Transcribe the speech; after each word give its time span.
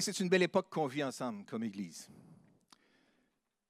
C'est 0.00 0.20
une 0.20 0.28
belle 0.28 0.42
époque 0.42 0.66
qu'on 0.70 0.86
vit 0.86 1.02
ensemble 1.02 1.44
comme 1.46 1.64
Église. 1.64 2.08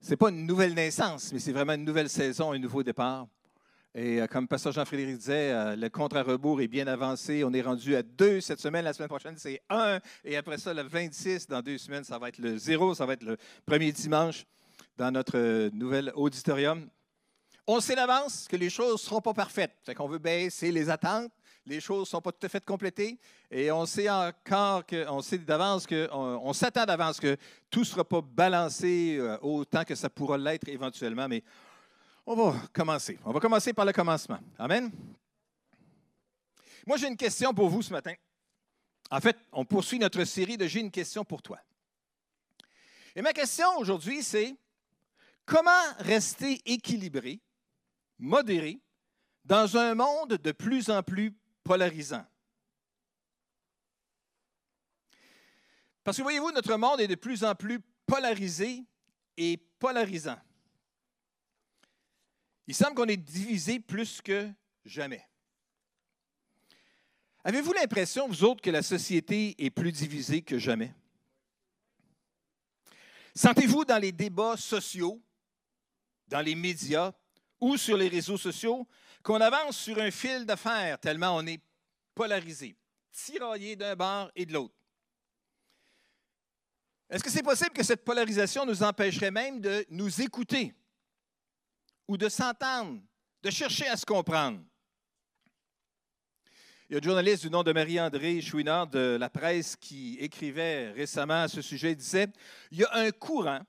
Ce 0.01 0.11
n'est 0.11 0.17
pas 0.17 0.31
une 0.31 0.47
nouvelle 0.47 0.75
naissance, 0.75 1.33
mais 1.33 1.39
c'est 1.39 1.53
vraiment 1.53 1.75
une 1.75 1.85
nouvelle 1.85 2.11
saison, 2.11 2.53
un 2.53 2.59
nouveau 2.59 2.83
départ. 2.83 3.29
Et 3.95 4.21
euh, 4.21 4.27
comme 4.27 4.47
Pasteur 4.49 4.73
Jean-Frédéric 4.73 5.17
disait, 5.17 5.53
euh, 5.53 5.77
le 5.77 5.89
contre-rebours 5.89 6.61
est 6.61 6.69
bien 6.69 6.89
avancé. 6.89 7.45
On 7.45 7.53
est 7.53 7.63
rendu 7.63 7.95
à 7.95 8.03
deux 8.03 8.41
cette 8.41 8.61
semaine. 8.61 8.85
La 8.85 8.93
semaine 8.93 9.09
prochaine, 9.09 9.37
c'est 9.39 9.63
un. 9.71 10.01
Et 10.25 10.37
après 10.37 10.59
ça, 10.59 10.75
le 10.75 10.83
26, 10.83 11.47
dans 11.47 11.63
deux 11.63 11.79
semaines, 11.79 12.05
ça 12.05 12.19
va 12.19 12.29
être 12.29 12.39
le 12.39 12.59
zéro. 12.59 12.95
Ça 12.95 13.07
va 13.07 13.15
être 13.15 13.23
le 13.23 13.37
premier 13.65 13.93
dimanche 13.93 14.45
dans 14.97 15.11
notre 15.11 15.39
euh, 15.39 15.71
nouvel 15.73 16.13
auditorium. 16.17 16.89
On 17.67 17.81
sait 17.81 17.95
d'avance 17.95 18.47
que 18.49 18.57
les 18.57 18.71
choses 18.71 18.93
ne 18.93 18.99
seront 18.99 19.21
pas 19.21 19.35
parfaites. 19.35 19.75
Fait 19.85 19.95
qu'on 19.95 20.09
veut 20.09 20.19
baisser 20.19 20.73
les 20.73 20.91
attentes 20.91 21.33
les 21.69 21.81
choses 21.81 22.01
ne 22.01 22.05
sont 22.07 22.21
pas 22.23 22.33
tout 22.33 22.47
à 22.47 22.49
fait 22.49 22.65
complétées 22.65 23.19
et 23.51 23.71
on 23.71 23.85
sait 23.85 24.09
encore 24.09 24.87
que, 24.87 25.07
on 25.09 25.21
sait 25.21 25.39
d'avance 25.39 25.87
que, 25.87 26.09
on, 26.13 26.53
s'attend 26.53 26.87
d'avance 26.87 27.21
que 27.21 27.37
tout 27.71 27.81
ne 27.81 27.85
sera 27.85 28.05
pas 28.05 28.23
balancé 28.23 29.17
euh, 29.19 29.37
autant 29.43 29.85
que 29.85 29.95
ça 29.95 30.09
pourra 30.09 30.39
l'être 30.39 30.67
éventuellement, 30.69 31.29
mais 31.29 31.43
on 32.27 32.35
va 32.35 32.59
commencer. 32.73 33.19
On 33.25 33.33
va 33.33 33.41
commencer 33.41 33.73
par 33.73 33.85
le 33.85 33.93
commencement. 33.93 34.39
Amen. 34.59 34.91
Moi, 36.87 36.97
j'ai 36.97 37.09
une 37.09 37.17
question 37.17 37.53
pour 37.53 37.69
vous 37.69 37.83
ce 37.83 37.93
matin. 37.93 38.15
En 39.11 39.21
fait, 39.21 39.37
on 39.53 39.65
poursuit 39.65 39.99
notre 39.99 40.25
série 40.25 40.57
de 40.57 40.67
J'ai 40.67 40.81
une 40.81 40.91
question 40.91 41.25
pour 41.25 41.43
toi. 41.43 41.59
Et 43.15 43.21
ma 43.21 43.33
question 43.33 43.67
aujourd'hui, 43.79 44.23
c'est 44.23 44.55
comment 45.45 45.71
rester 45.99 46.63
équilibré, 46.65 47.41
modéré, 48.19 48.81
dans 49.45 49.77
un 49.77 49.95
monde 49.95 50.35
de 50.35 50.53
plus 50.53 50.91
en 50.91 51.03
plus 51.03 51.35
polarisant. 51.69 52.25
Parce 56.03 56.17
que 56.17 56.23
voyez-vous, 56.23 56.51
notre 56.51 56.75
monde 56.77 57.03
est 57.03 57.09
de 57.09 57.15
plus 57.15 57.45
en 57.45 57.55
plus 57.55 57.79
polarisé 58.07 58.87
et 59.37 59.59
polarisant. 59.79 60.41
Il 62.67 62.75
semble 62.75 62.95
qu'on 62.95 63.05
est 63.05 63.19
divisé 63.19 63.81
plus 63.81 64.23
que 64.23 64.51
jamais. 64.87 65.23
Avez-vous 67.45 67.75
l'impression, 67.75 68.27
vous 68.29 68.45
autres, 68.45 68.63
que 68.63 68.71
la 68.71 68.83
société 68.83 69.55
est 69.63 69.71
plus 69.71 69.93
divisée 69.93 70.41
que 70.41 70.59
jamais? 70.59 70.95
Sentez-vous 73.35 73.85
dans 73.85 74.01
les 74.01 74.13
débats 74.13 74.57
sociaux, 74.57 75.23
dans 76.29 76.41
les 76.41 76.55
médias 76.55 77.13
ou 77.61 77.77
sur 77.77 77.99
les 77.99 78.09
réseaux 78.09 78.39
sociaux 78.39 78.89
qu'on 79.23 79.41
avance 79.43 79.77
sur 79.77 79.99
un 79.99 80.11
fil 80.11 80.47
fer 80.57 80.99
tellement 80.99 81.37
on 81.37 81.47
est 81.47 81.61
polarisé, 82.19 82.77
tiraillé 83.13 83.77
d'un 83.77 83.95
bord 83.95 84.29
et 84.35 84.45
de 84.45 84.53
l'autre. 84.53 84.75
Est-ce 87.09 87.23
que 87.23 87.31
c'est 87.31 87.45
possible 87.45 87.71
que 87.71 87.85
cette 87.85 88.05
polarisation 88.05 88.67
nous 88.67 88.83
empêcherait 88.83 89.31
même 89.31 89.61
de 89.61 89.87
nous 89.89 90.21
écouter 90.21 90.75
ou 92.09 92.17
de 92.17 92.29
s'entendre, 92.29 93.01
de 93.41 93.51
chercher 93.51 93.87
à 93.87 93.97
se 93.97 94.05
comprendre? 94.05 94.61
Il 96.89 96.95
y 96.95 96.97
a 96.97 96.99
un 96.99 97.03
journaliste 97.05 97.45
du 97.45 97.51
nom 97.51 97.63
de 97.63 97.73
Marie-André 97.73 98.41
Chouinard 98.41 98.89
de 98.89 99.17
la 99.21 99.31
presse 99.31 99.77
qui 99.77 100.17
écrivait 100.19 100.91
récemment 100.91 101.43
à 101.43 101.49
ce 101.49 101.63
sujet, 101.63 101.93
il 101.93 101.99
disait, 101.99 102.27
il 102.73 102.79
y 102.79 102.85
a 102.85 102.95
un 102.95 103.13
courant 103.13 103.61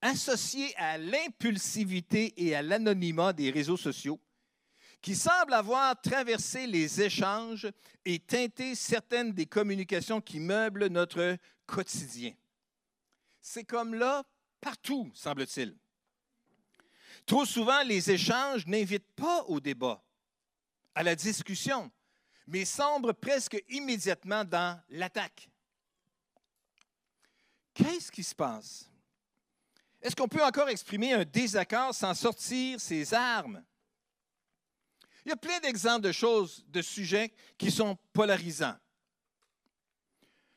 associé 0.00 0.74
à 0.76 0.98
l'impulsivité 0.98 2.34
et 2.44 2.56
à 2.56 2.62
l'anonymat 2.62 3.32
des 3.32 3.52
réseaux 3.52 3.76
sociaux 3.76 4.18
qui 5.00 5.14
semble 5.14 5.54
avoir 5.54 6.00
traversé 6.00 6.66
les 6.66 7.00
échanges 7.00 7.68
et 8.04 8.18
teinté 8.18 8.74
certaines 8.74 9.32
des 9.32 9.46
communications 9.46 10.20
qui 10.20 10.40
meublent 10.40 10.86
notre 10.86 11.36
quotidien. 11.66 12.34
C'est 13.40 13.64
comme 13.64 13.94
là 13.94 14.24
partout, 14.60 15.10
semble-t-il. 15.14 15.76
Trop 17.26 17.44
souvent, 17.44 17.82
les 17.82 18.10
échanges 18.10 18.66
n'invitent 18.66 19.12
pas 19.14 19.42
au 19.44 19.60
débat, 19.60 20.02
à 20.94 21.02
la 21.02 21.14
discussion, 21.14 21.90
mais 22.46 22.64
sombrent 22.64 23.12
presque 23.12 23.62
immédiatement 23.68 24.44
dans 24.44 24.80
l'attaque. 24.88 25.48
Qu'est-ce 27.74 28.10
qui 28.10 28.24
se 28.24 28.34
passe? 28.34 28.90
Est-ce 30.00 30.16
qu'on 30.16 30.28
peut 30.28 30.42
encore 30.42 30.68
exprimer 30.68 31.12
un 31.12 31.24
désaccord 31.24 31.94
sans 31.94 32.14
sortir 32.14 32.80
ses 32.80 33.12
armes? 33.14 33.62
Il 35.24 35.30
y 35.30 35.32
a 35.32 35.36
plein 35.36 35.58
d'exemples 35.60 36.02
de 36.02 36.12
choses, 36.12 36.64
de 36.68 36.82
sujets 36.82 37.32
qui 37.56 37.70
sont 37.70 37.96
polarisants. 38.12 38.76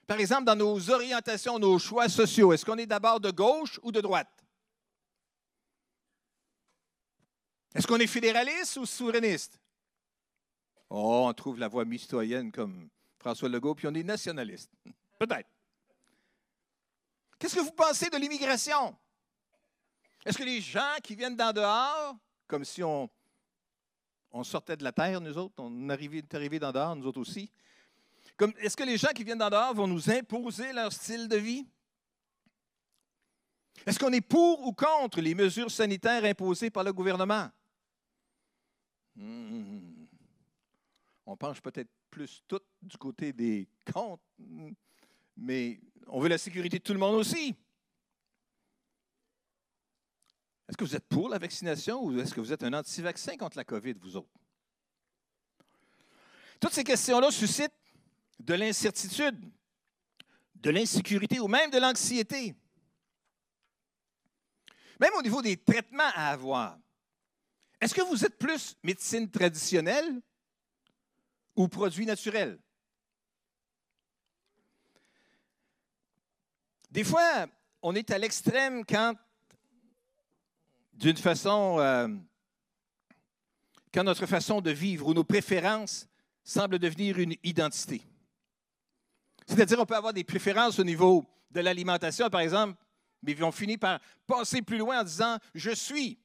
Par 0.08 0.20
exemple, 0.20 0.44
dans 0.44 0.56
nos 0.56 0.90
orientations, 0.90 1.58
nos 1.58 1.80
choix 1.80 2.10
sociaux, 2.10 2.52
est-ce 2.52 2.66
qu'on 2.66 2.78
est 2.78 2.86
d'abord 2.86 3.20
de 3.20 3.32
gauche 3.32 3.80
ou 3.82 3.92
de 3.92 4.02
droite? 4.02 4.46
Est-ce 7.74 7.88
qu'on 7.88 8.00
est 8.00 8.08
fédéraliste 8.08 8.78
ou 8.78 8.86
souverainiste? 8.86 9.58
Oh, 10.90 11.24
on 11.28 11.34
trouve 11.34 11.58
la 11.58 11.70
voie 11.70 11.86
mitoyenne 11.86 12.52
comme 12.52 12.90
François 13.18 13.48
Legault, 13.48 13.76
puis 13.76 13.88
on 13.88 13.94
est 13.94 14.04
nationaliste. 14.04 14.70
Peut-être. 15.20 15.50
Qu'est-ce 17.40 17.56
que 17.56 17.62
vous 17.62 17.72
pensez 17.72 18.10
de 18.10 18.18
l'immigration? 18.18 18.98
Est-ce 20.26 20.38
que 20.38 20.44
les 20.44 20.62
gens 20.62 20.98
qui 21.02 21.16
viennent 21.16 21.38
d'en 21.38 21.54
dehors, 21.54 22.16
comme 22.48 22.66
si 22.66 22.84
on 22.84 23.10
on 24.32 24.44
sortait 24.44 24.78
de 24.78 24.84
la 24.84 24.92
terre, 24.92 25.20
nous 25.22 25.38
autres, 25.38 25.56
on 25.58 25.90
est 25.90 26.34
arrivé, 26.34 26.60
d'en 26.60 26.72
dehors, 26.72 26.96
nous 26.96 27.06
autres 27.06 27.20
aussi. 27.20 27.52
Est-ce 28.60 28.76
que 28.76 28.84
les 28.84 28.98
gens 28.98 29.10
qui 29.10 29.24
viennent 29.24 29.38
d'en 29.38 29.50
dehors 29.50 29.74
vont 29.74 29.88
nous 29.88 30.10
imposer 30.10 30.74
leur 30.74 30.92
style 30.92 31.28
de 31.28 31.38
vie? 31.38 31.68
Est-ce 33.86 34.00
qu'on 34.00 34.12
est 34.14 34.22
pour 34.22 34.66
ou 34.66 34.74
contre 34.74 35.22
les 35.22 35.36
mesures 35.36 35.72
sanitaires 35.72 36.24
imposées 36.24 36.70
par 36.70 36.84
le 36.84 36.94
gouvernement? 36.94 37.50
Hmm. 39.16 40.06
On 41.26 41.36
penche 41.36 41.62
peut-être 41.62 41.90
plus 42.10 42.44
tout 42.48 42.62
du 42.82 42.98
côté 42.98 43.34
des 43.34 43.68
contre, 43.92 44.24
mais 45.38 45.80
on 46.08 46.20
veut 46.20 46.30
la 46.30 46.38
sécurité 46.38 46.80
de 46.80 46.84
tout 46.84 46.94
le 46.94 47.00
monde 47.00 47.16
aussi. 47.16 47.56
Est-ce 50.72 50.78
que 50.78 50.86
vous 50.86 50.96
êtes 50.96 51.10
pour 51.10 51.28
la 51.28 51.38
vaccination 51.38 52.02
ou 52.02 52.18
est-ce 52.22 52.34
que 52.34 52.40
vous 52.40 52.54
êtes 52.54 52.64
un 52.64 52.72
anti-vaccin 52.72 53.36
contre 53.36 53.58
la 53.58 53.66
COVID, 53.66 53.92
vous 53.96 54.16
autres? 54.16 54.40
Toutes 56.62 56.72
ces 56.72 56.86
questions-là 56.86 57.30
suscitent 57.30 57.76
de 58.40 58.54
l'incertitude, 58.54 59.52
de 60.56 60.70
l'insécurité 60.70 61.42
ou 61.42 61.50
même 61.50 61.72
de 61.72 61.78
l'anxiété. 61.78 62.56
Même 64.98 65.12
au 65.18 65.22
niveau 65.22 65.42
des 65.42 65.58
traitements 65.58 66.10
à 66.16 66.30
avoir. 66.30 66.80
Est-ce 67.82 67.94
que 67.94 68.04
vous 68.04 68.24
êtes 68.24 68.38
plus 68.38 68.78
médecine 68.82 69.30
traditionnelle 69.30 70.22
ou 71.54 71.68
produits 71.68 72.06
naturels? 72.06 72.58
Des 76.90 77.04
fois, 77.04 77.46
on 77.82 77.94
est 77.94 78.10
à 78.10 78.18
l'extrême 78.18 78.86
quand 78.86 79.16
d'une 80.94 81.18
façon, 81.18 81.78
euh, 81.80 82.08
quand 83.94 84.04
notre 84.04 84.26
façon 84.26 84.62
de 84.62 84.72
vivre 84.72 85.08
ou 85.08 85.14
nos 85.14 85.24
préférences 85.24 86.08
semblent 86.44 86.80
devenir 86.80 87.20
une 87.20 87.36
identité. 87.44 88.02
C'est-à-dire, 89.48 89.80
on 89.80 89.86
peut 89.86 89.96
avoir 89.96 90.14
des 90.14 90.24
préférences 90.24 90.80
au 90.80 90.84
niveau 90.84 91.26
de 91.50 91.60
l'alimentation, 91.60 92.30
par 92.30 92.42
exemple, 92.42 92.76
mais 93.22 93.42
on 93.44 93.52
finit 93.52 93.78
par 93.78 94.00
passer 94.26 94.62
plus 94.62 94.78
loin 94.78 95.02
en 95.02 95.04
disant 95.04 95.38
Je 95.54 95.72
suis, 95.72 96.20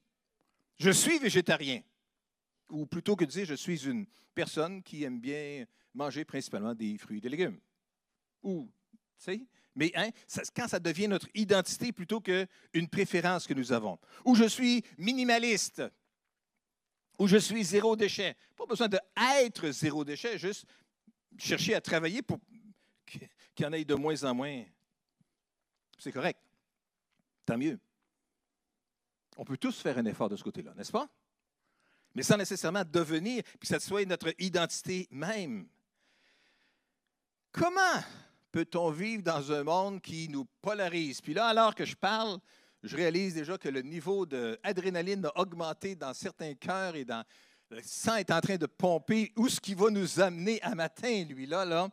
je 0.77 0.89
suis 0.89 1.19
végétarien. 1.19 1.81
Ou 2.69 2.85
plutôt 2.85 3.15
que 3.15 3.25
de 3.25 3.29
dire 3.29 3.45
Je 3.45 3.55
suis 3.55 3.85
une 3.85 4.05
personne 4.33 4.81
qui 4.83 5.03
aime 5.03 5.19
bien 5.19 5.65
manger 5.93 6.25
principalement 6.25 6.73
des 6.73 6.97
fruits 6.97 7.17
et 7.17 7.21
des 7.21 7.29
légumes. 7.29 7.59
Ou, 8.43 8.71
tu 9.17 9.23
sais, 9.23 9.41
mais 9.77 9.91
hein, 9.95 10.09
quand 10.55 10.67
ça 10.67 10.79
devient 10.79 11.07
notre 11.07 11.29
identité 11.35 11.91
plutôt 11.91 12.19
qu'une 12.19 12.87
préférence 12.91 13.45
que 13.45 13.53
nous 13.53 13.71
avons. 13.71 13.99
Ou 14.25 14.35
je 14.35 14.45
suis 14.45 14.83
minimaliste, 14.97 15.83
ou 17.19 17.27
je 17.27 17.37
suis 17.37 17.63
zéro 17.63 17.95
déchet. 17.95 18.35
Pas 18.55 18.65
besoin 18.65 18.89
d'être 18.89 19.69
zéro 19.69 20.03
déchet, 20.03 20.39
juste 20.39 20.65
chercher 21.37 21.75
à 21.75 21.81
travailler 21.81 22.23
pour 22.23 22.39
qu'il 23.05 23.29
y 23.59 23.65
en 23.65 23.73
ait 23.73 23.85
de 23.85 23.93
moins 23.93 24.23
en 24.23 24.33
moins. 24.33 24.63
C'est 25.99 26.11
correct. 26.11 26.39
Tant 27.45 27.57
mieux. 27.57 27.79
On 29.37 29.45
peut 29.45 29.57
tous 29.57 29.79
faire 29.79 29.99
un 29.99 30.05
effort 30.05 30.29
de 30.29 30.35
ce 30.35 30.43
côté-là, 30.43 30.73
n'est-ce 30.75 30.91
pas? 30.91 31.07
Mais 32.15 32.23
sans 32.23 32.37
nécessairement 32.37 32.83
devenir, 32.83 33.43
puis 33.43 33.59
que 33.59 33.67
ça 33.67 33.79
soit 33.79 34.05
notre 34.05 34.33
identité 34.39 35.07
même. 35.11 35.67
Comment 37.51 38.01
peut-on 38.51 38.91
vivre 38.91 39.23
dans 39.23 39.51
un 39.51 39.63
monde 39.63 40.01
qui 40.01 40.29
nous 40.29 40.45
polarise? 40.61 41.21
Puis 41.21 41.33
là, 41.33 41.47
alors 41.47 41.75
que 41.75 41.85
je 41.85 41.95
parle, 41.95 42.39
je 42.83 42.95
réalise 42.95 43.33
déjà 43.33 43.57
que 43.57 43.69
le 43.69 43.81
niveau 43.81 44.25
d'adrénaline 44.25 45.25
a 45.25 45.39
augmenté 45.39 45.95
dans 45.95 46.13
certains 46.13 46.53
cœurs 46.53 46.95
et 46.95 47.05
dans, 47.05 47.23
le 47.69 47.81
sang 47.83 48.15
est 48.15 48.31
en 48.31 48.39
train 48.39 48.57
de 48.57 48.65
pomper. 48.65 49.33
Où 49.35 49.49
ce 49.49 49.59
qui 49.59 49.73
va 49.73 49.89
nous 49.89 50.19
amener 50.19 50.61
à 50.61 50.73
matin, 50.75 51.25
lui, 51.25 51.45
là, 51.45 51.65
là? 51.65 51.89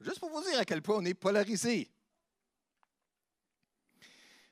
Juste 0.00 0.18
pour 0.18 0.30
vous 0.30 0.42
dire 0.42 0.58
à 0.58 0.64
quel 0.64 0.82
point 0.82 0.96
on 0.96 1.04
est 1.04 1.14
polarisé. 1.14 1.90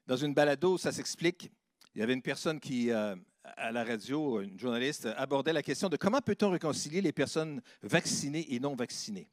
Dans 0.06 0.17
une 0.17 0.32
balado, 0.32 0.79
ça 0.79 0.93
s'explique. 0.93 1.50
Il 1.94 2.00
y 2.00 2.03
avait 2.03 2.15
une 2.15 2.23
personne 2.23 2.59
qui, 2.61 2.91
euh, 2.91 3.17
à 3.43 3.73
la 3.73 3.85
radio, 3.85 4.41
une 4.41 4.59
journaliste, 4.59 5.06
abordait 5.17 5.53
la 5.53 5.62
question 5.62 5.88
de 5.88 5.97
comment 5.97 6.21
peut-on 6.21 6.50
réconcilier 6.50 7.00
les 7.00 7.12
personnes 7.12 7.61
vaccinées 7.82 8.55
et 8.55 8.61
non 8.61 8.75
vaccinées? 8.75 9.29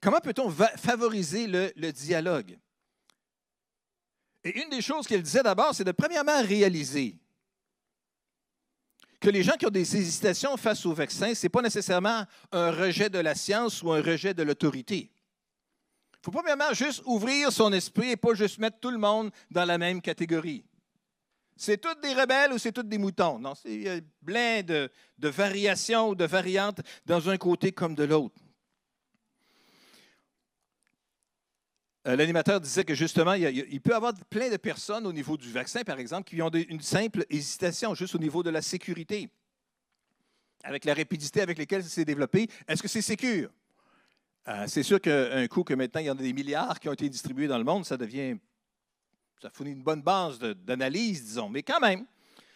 Comment 0.00 0.20
peut-on 0.20 0.50
favoriser 0.50 1.46
le, 1.46 1.90
dialogue? 1.90 2.58
Et 4.44 4.62
une 4.62 4.70
des 4.70 4.82
choses 4.82 5.06
qu'elle 5.06 5.22
disait 5.22 5.42
d'abord, 5.42 5.74
c'est 5.74 5.84
de 5.84 5.92
premièrement 5.92 6.42
réaliser 6.42 7.16
que 9.18 9.30
les 9.30 9.42
gens 9.42 9.56
qui 9.56 9.66
ont 9.66 9.70
des 9.70 9.96
hésitations 9.96 10.56
face 10.56 10.84
au 10.86 10.92
vaccin, 10.92 11.34
ce 11.34 11.46
n'est 11.46 11.50
pas 11.50 11.62
nécessairement 11.62 12.24
un 12.52 12.70
rejet 12.70 13.08
de 13.08 13.18
la 13.18 13.34
science 13.34 13.82
ou 13.82 13.90
un 13.90 14.02
rejet 14.02 14.34
de 14.34 14.42
l'autorité. 14.42 15.10
Il 16.12 16.18
faut 16.22 16.30
premièrement 16.30 16.72
juste 16.72 17.02
ouvrir 17.06 17.50
son 17.50 17.72
esprit 17.72 18.10
et 18.10 18.16
pas 18.16 18.34
juste 18.34 18.58
mettre 18.58 18.78
tout 18.78 18.90
le 18.90 18.98
monde 18.98 19.30
dans 19.50 19.64
la 19.64 19.78
même 19.78 20.00
catégorie. 20.00 20.64
C'est 21.56 21.80
toutes 21.80 22.02
des 22.02 22.12
rebelles 22.12 22.52
ou 22.52 22.58
c'est 22.58 22.72
toutes 22.72 22.88
des 22.88 22.98
moutons? 22.98 23.38
Non, 23.38 23.54
c'est 23.54 24.04
plein 24.24 24.62
de, 24.62 24.90
de 25.18 25.28
variations 25.28 26.10
ou 26.10 26.14
de 26.14 26.26
variantes 26.26 26.80
dans 27.06 27.30
un 27.30 27.38
côté 27.38 27.72
comme 27.72 27.94
de 27.94 28.04
l'autre. 28.04 28.45
L'animateur 32.14 32.60
disait 32.60 32.84
que 32.84 32.94
justement, 32.94 33.32
il, 33.34 33.80
peut 33.80 33.90
y 33.90 33.94
avoir 33.94 34.14
plein 34.30 34.48
de 34.48 34.56
personnes 34.56 35.06
au 35.06 35.12
niveau 35.12 35.36
du 35.36 35.50
vaccin, 35.50 35.82
par 35.82 35.98
exemple, 35.98 36.28
qui 36.30 36.40
ont 36.40 36.50
une 36.50 36.80
simple 36.80 37.24
hésitation 37.28 37.94
juste 37.94 38.14
au 38.14 38.18
niveau 38.18 38.42
de 38.42 38.50
la 38.50 38.62
sécurité. 38.62 39.28
Avec 40.62 40.84
la 40.84 40.94
rapidité 40.94 41.40
avec 41.40 41.58
laquelle 41.58 41.82
ça 41.82 41.88
s'est 41.88 42.04
développé, 42.04 42.48
est-ce 42.68 42.82
que 42.82 42.88
c'est 42.88 43.02
sécur? 43.02 43.50
Euh, 44.48 44.66
c'est 44.68 44.84
sûr 44.84 45.00
qu'un 45.00 45.46
coup 45.48 45.64
que 45.64 45.74
maintenant 45.74 46.00
il 46.00 46.06
y 46.06 46.10
en 46.10 46.16
a 46.16 46.22
des 46.22 46.32
milliards 46.32 46.78
qui 46.78 46.88
ont 46.88 46.92
été 46.92 47.08
distribués 47.08 47.48
dans 47.48 47.58
le 47.58 47.64
monde, 47.64 47.84
ça 47.84 47.96
devient, 47.96 48.36
ça 49.42 49.50
fournit 49.50 49.72
une 49.72 49.82
bonne 49.82 50.02
base 50.02 50.38
d'analyse, 50.38 51.24
disons. 51.24 51.48
Mais 51.48 51.64
quand 51.64 51.80
même, 51.80 52.06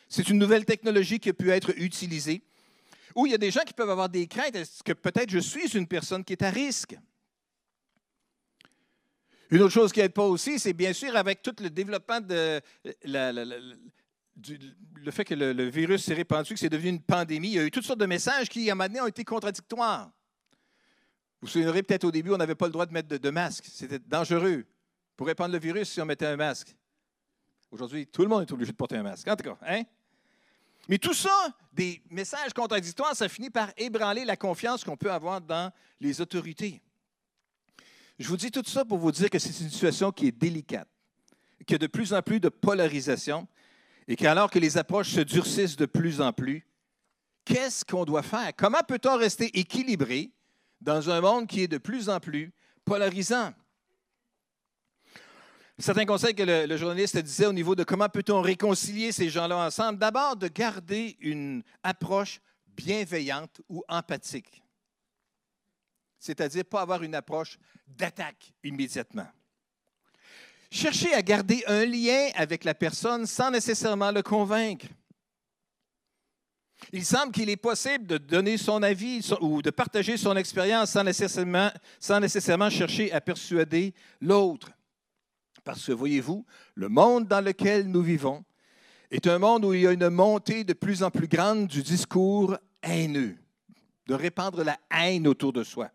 c'est 0.08 0.28
une 0.28 0.38
nouvelle 0.38 0.64
technologie 0.64 1.18
qui 1.18 1.30
a 1.30 1.32
pu 1.32 1.50
être 1.50 1.72
utilisée. 1.76 2.42
Ou 3.16 3.26
il 3.26 3.32
y 3.32 3.34
a 3.34 3.38
des 3.38 3.50
gens 3.50 3.62
qui 3.66 3.72
peuvent 3.72 3.90
avoir 3.90 4.08
des 4.08 4.28
craintes. 4.28 4.54
Est-ce 4.54 4.84
que 4.84 4.92
peut-être 4.92 5.30
je 5.30 5.40
suis 5.40 5.76
une 5.76 5.88
personne 5.88 6.24
qui 6.24 6.32
est 6.32 6.42
à 6.42 6.50
risque? 6.50 6.96
Une 9.50 9.62
autre 9.62 9.72
chose 9.72 9.92
qui 9.92 10.00
n'aide 10.00 10.12
pas 10.12 10.26
aussi, 10.26 10.58
c'est 10.58 10.72
bien 10.72 10.92
sûr 10.92 11.16
avec 11.16 11.42
tout 11.42 11.54
le 11.60 11.70
développement 11.70 12.20
de 12.20 12.60
le 15.02 15.10
fait 15.10 15.24
que 15.24 15.34
le, 15.34 15.68
virus 15.68 16.04
s'est 16.04 16.14
répandu, 16.14 16.54
que 16.54 16.60
c'est 16.60 16.68
devenu 16.68 16.90
une 16.90 17.02
pandémie. 17.02 17.48
Il 17.48 17.54
y 17.54 17.58
a 17.58 17.64
eu 17.64 17.70
toutes 17.70 17.84
sortes 17.84 18.00
de 18.00 18.06
messages 18.06 18.48
qui, 18.48 18.68
à 18.68 18.72
un 18.72 18.74
moment 18.74 18.88
donné, 18.88 19.00
ont 19.00 19.06
été 19.06 19.24
contradictoires. 19.24 20.10
Vous 21.40 21.46
vous 21.46 21.48
souviendrez 21.48 21.82
peut-être 21.82 22.04
au 22.04 22.10
début, 22.10 22.32
on 22.32 22.36
n'avait 22.36 22.54
pas 22.54 22.66
le 22.66 22.72
droit 22.72 22.86
de 22.86 22.92
mettre 22.92 23.08
de, 23.08 23.30
masque. 23.30 23.64
C'était 23.70 23.98
dangereux 23.98 24.64
pour 25.16 25.26
répandre 25.26 25.52
le 25.52 25.58
virus 25.58 25.90
si 25.90 26.00
on 26.00 26.04
mettait 26.04 26.26
un 26.26 26.36
masque. 26.36 26.74
Aujourd'hui, 27.70 28.06
tout 28.06 28.22
le 28.22 28.28
monde 28.28 28.42
est 28.42 28.52
obligé 28.52 28.72
de 28.72 28.76
porter 28.76 28.96
un 28.96 29.02
masque. 29.02 29.26
En 29.28 29.36
tout 29.36 29.44
cas, 29.44 29.56
hein? 29.66 29.82
Mais 30.88 30.98
tout 30.98 31.14
ça, 31.14 31.54
des 31.72 32.02
messages 32.10 32.52
contradictoires, 32.52 33.14
ça 33.14 33.28
finit 33.28 33.50
par 33.50 33.70
ébranler 33.76 34.24
la 34.24 34.36
confiance 34.36 34.82
qu'on 34.82 34.96
peut 34.96 35.12
avoir 35.12 35.40
dans 35.40 35.72
les 36.00 36.20
autorités. 36.20 36.82
Je 38.20 38.28
vous 38.28 38.36
dis 38.36 38.50
tout 38.50 38.62
ça 38.66 38.84
pour 38.84 38.98
vous 38.98 39.10
dire 39.10 39.30
que 39.30 39.38
c'est 39.38 39.64
une 39.64 39.70
situation 39.70 40.12
qui 40.12 40.26
est 40.26 40.32
délicate, 40.32 40.86
qu'il 41.60 41.72
y 41.72 41.74
a 41.76 41.78
de 41.78 41.86
plus 41.86 42.12
en 42.12 42.20
plus 42.20 42.38
de 42.38 42.50
polarisation 42.50 43.48
et 44.06 44.14
qu'alors 44.14 44.50
que 44.50 44.58
les 44.58 44.76
approches 44.76 45.08
se 45.08 45.20
durcissent 45.22 45.76
de 45.76 45.86
plus 45.86 46.20
en 46.20 46.30
plus, 46.30 46.66
qu'est-ce 47.46 47.82
qu'on 47.82 48.04
doit 48.04 48.22
faire? 48.22 48.52
Comment 48.54 48.82
peut-on 48.86 49.16
rester 49.16 49.58
équilibré 49.58 50.32
dans 50.82 51.08
un 51.08 51.22
monde 51.22 51.46
qui 51.46 51.62
est 51.62 51.68
de 51.68 51.78
plus 51.78 52.10
en 52.10 52.20
plus 52.20 52.52
polarisant? 52.84 53.54
Certains 55.78 56.04
conseils 56.04 56.34
que 56.34 56.42
le, 56.42 56.66
le, 56.66 56.76
journaliste 56.76 57.16
disait 57.16 57.46
au 57.46 57.54
niveau 57.54 57.74
de 57.74 57.84
comment 57.84 58.10
peut-on 58.10 58.42
réconcilier 58.42 59.12
ces 59.12 59.30
gens-là 59.30 59.56
ensemble, 59.56 59.98
d'abord 59.98 60.36
de 60.36 60.48
garder 60.48 61.16
une 61.20 61.62
approche 61.82 62.42
bienveillante 62.76 63.62
ou 63.70 63.82
empathique 63.88 64.62
c'est-à-dire 66.20 66.66
pas 66.66 66.82
avoir 66.82 67.02
une 67.02 67.14
approche 67.14 67.58
d'attaque 67.88 68.52
immédiatement. 68.62 69.26
Cherchez 70.70 71.12
à 71.14 71.22
garder 71.22 71.64
un 71.66 71.84
lien 71.84 72.28
avec 72.36 72.62
la 72.62 72.74
personne 72.74 73.26
sans 73.26 73.50
nécessairement 73.50 74.12
le 74.12 74.22
convaincre. 74.22 74.86
Il 76.92 77.04
semble 77.04 77.32
qu'il 77.32 77.50
est 77.50 77.56
possible 77.56 78.06
de 78.06 78.18
donner 78.18 78.56
son 78.56 78.82
avis 78.82 79.28
ou 79.40 79.62
de 79.62 79.70
partager 79.70 80.16
son 80.16 80.36
expérience 80.36 80.90
sans 80.90 82.20
nécessairement 82.20 82.70
chercher 82.70 83.12
à 83.12 83.20
persuader 83.20 83.92
l'autre. 84.20 84.70
Parce 85.64 85.86
que, 85.86 85.92
voyez-vous, 85.92 86.46
le 86.74 86.88
monde 86.88 87.26
dans 87.26 87.44
lequel 87.44 87.88
nous 87.88 88.02
vivons 88.02 88.44
est 89.10 89.26
un 89.26 89.38
monde 89.38 89.64
où 89.64 89.74
il 89.74 89.82
y 89.82 89.86
a 89.86 89.92
une 89.92 90.08
montée 90.08 90.64
de 90.64 90.72
plus 90.72 91.02
en 91.02 91.10
plus 91.10 91.28
grande 91.28 91.66
du 91.66 91.82
discours 91.82 92.56
haineux, 92.82 93.36
de 94.06 94.14
répandre 94.14 94.62
la 94.62 94.78
haine 94.90 95.26
autour 95.26 95.52
de 95.52 95.64
soi 95.64 95.90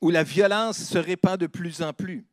où 0.00 0.10
la 0.10 0.22
violence 0.22 0.78
se 0.78 0.98
répand 0.98 1.38
de 1.38 1.46
plus 1.46 1.82
en 1.82 1.92
plus, 1.92 2.26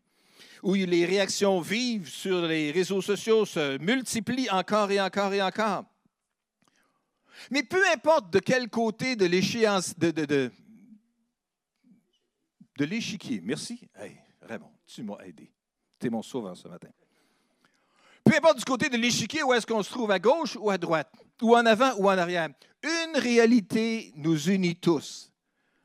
où 0.63 0.73
les 0.73 1.05
réactions 1.05 1.61
vives 1.61 2.09
sur 2.09 2.47
les 2.47 2.71
réseaux 2.71 3.01
sociaux 3.01 3.45
se 3.45 3.77
multiplient 3.79 4.49
encore 4.49 4.91
et 4.91 5.01
encore 5.01 5.33
et 5.33 5.41
encore. 5.41 5.85
Mais 7.49 7.63
peu 7.63 7.81
importe 7.93 8.31
de 8.31 8.39
quel 8.39 8.69
côté 8.69 9.15
de 9.15 9.25
l'échiquier, 9.25 9.71
merci. 13.43 13.79
Hey, 13.95 14.17
Raymond, 14.41 14.71
tu 14.85 15.03
m'as 15.03 15.17
aidé. 15.25 15.51
Tu 15.99 16.07
es 16.07 16.09
mon 16.09 16.21
sauveur 16.21 16.55
ce 16.55 16.67
matin. 16.67 16.89
Peu 18.23 18.35
importe 18.35 18.59
du 18.59 18.65
côté 18.65 18.89
de 18.89 18.97
l'échiquier 18.97 19.43
où 19.43 19.53
est-ce 19.53 19.65
qu'on 19.65 19.81
se 19.81 19.89
trouve, 19.89 20.11
à 20.11 20.19
gauche 20.19 20.55
ou 20.59 20.69
à 20.69 20.77
droite, 20.77 21.11
ou 21.41 21.55
en 21.55 21.65
avant 21.65 21.93
ou 21.97 22.07
en 22.07 22.17
arrière, 22.17 22.49
une 22.83 23.17
réalité 23.17 24.13
nous 24.15 24.49
unit 24.49 24.75
tous, 24.75 25.31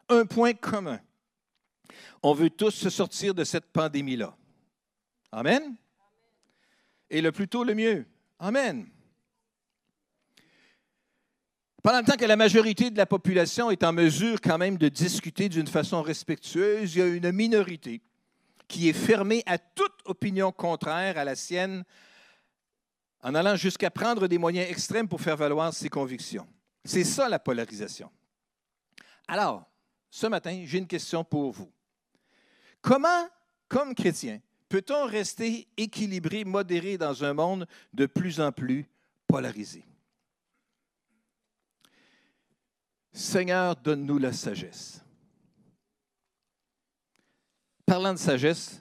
un 0.09 0.27
point 0.27 0.53
commun. 0.53 1.01
On 2.23 2.33
veut 2.33 2.51
tous 2.51 2.71
se 2.71 2.91
sortir 2.91 3.35
de 3.35 3.45
cette 3.45 3.67
pandémie-là. 3.73 4.37
Amen. 5.33 5.77
Et 7.11 7.21
le 7.21 7.33
plus 7.33 7.49
tôt, 7.49 7.65
le 7.65 7.75
mieux. 7.75 8.07
Amen. 8.39 8.89
Pendant 11.83 11.99
le 12.01 12.05
temps 12.05 12.17
que 12.17 12.25
la 12.25 12.37
majorité 12.37 12.91
de 12.91 12.97
la 12.97 13.07
population 13.07 13.71
est 13.71 13.85
en 13.85 13.93
mesure 13.93 14.41
quand 14.41 14.59
même 14.59 14.77
de 14.77 14.89
discuter 14.89 15.49
d'une 15.49 15.69
façon 15.69 16.03
respectueuse, 16.03 16.95
il 16.95 16.99
y 16.99 17.03
a 17.03 17.07
une 17.07 17.31
minorité 17.31 18.03
qui 18.67 18.89
est 18.89 18.93
fermée 18.93 19.45
à 19.47 19.57
toute 19.59 19.95
opinion 20.05 20.51
contraire 20.51 21.17
à 21.17 21.25
la 21.25 21.37
sienne 21.37 21.85
en 23.23 23.35
allant 23.35 23.57
jusqu'à 23.57 23.91
prendre 23.91 24.27
des 24.27 24.39
moyens 24.39 24.69
extrêmes 24.69 25.09
pour 25.09 25.21
faire 25.21 25.37
valoir 25.37 25.73
ses 25.73 25.89
convictions. 25.89 26.49
C'est 26.85 27.05
ça 27.05 27.29
la 27.29 27.39
polarisation. 27.39 28.11
Alors, 29.29 29.65
ce 30.11 30.27
matin, 30.27 30.63
j'ai 30.65 30.79
une 30.79 30.87
question 30.87 31.25
pour 31.25 31.53
vous. 31.53 31.71
Comment, 32.87 33.29
comme 33.67 33.97
chrétien, 33.97 34.41
peut-on 34.69 35.07
rester 35.07 35.67
équilibré, 35.77 36.45
modéré 36.45 36.97
dans 36.97 37.25
un 37.25 37.35
monde 37.35 37.67
de 37.93 38.07
plus 38.07 38.41
en 38.41 38.53
plus 38.53 38.87
polarisé? 39.27 39.85
Seigneur, 43.11 43.75
donne-nous 43.75 44.19
la 44.19 44.33
sagesse. 44.33 45.03
Parlant 47.85 48.13
de 48.13 48.21
sagesse, 48.21 48.81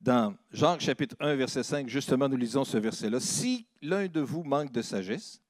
dans 0.00 0.34
Jean 0.50 0.78
chapitre 0.78 1.16
1, 1.20 1.34
verset 1.36 1.64
5, 1.64 1.90
justement, 1.90 2.30
nous 2.30 2.38
lisons 2.38 2.64
ce 2.64 2.78
verset-là. 2.78 3.20
Si 3.20 3.66
l'un 3.82 4.08
de 4.08 4.22
vous 4.22 4.42
manque 4.42 4.72
de 4.72 4.80
sagesse, 4.80 5.42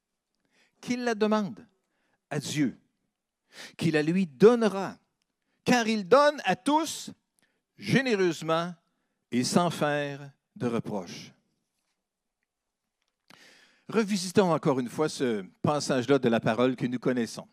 qu'il 0.81 1.05
la 1.05 1.15
demande 1.15 1.65
à 2.29 2.41
Dieu, 2.41 2.77
qu'il 3.77 3.93
la 3.93 4.03
lui 4.03 4.27
donnera, 4.27 4.97
car 5.63 5.87
il 5.87 6.05
donne 6.05 6.41
à 6.43 6.57
tous 6.57 7.13
généreusement 7.77 8.73
et 9.31 9.43
sans 9.43 9.69
faire 9.69 10.31
de 10.55 10.67
reproches. 10.67 11.31
Revisitons 13.89 14.51
encore 14.51 14.79
une 14.79 14.89
fois 14.89 15.07
ce 15.07 15.45
passage-là 15.61 16.19
de 16.19 16.27
la 16.27 16.39
parole 16.39 16.75
que 16.75 16.85
nous 16.85 16.99
connaissons, 16.99 17.47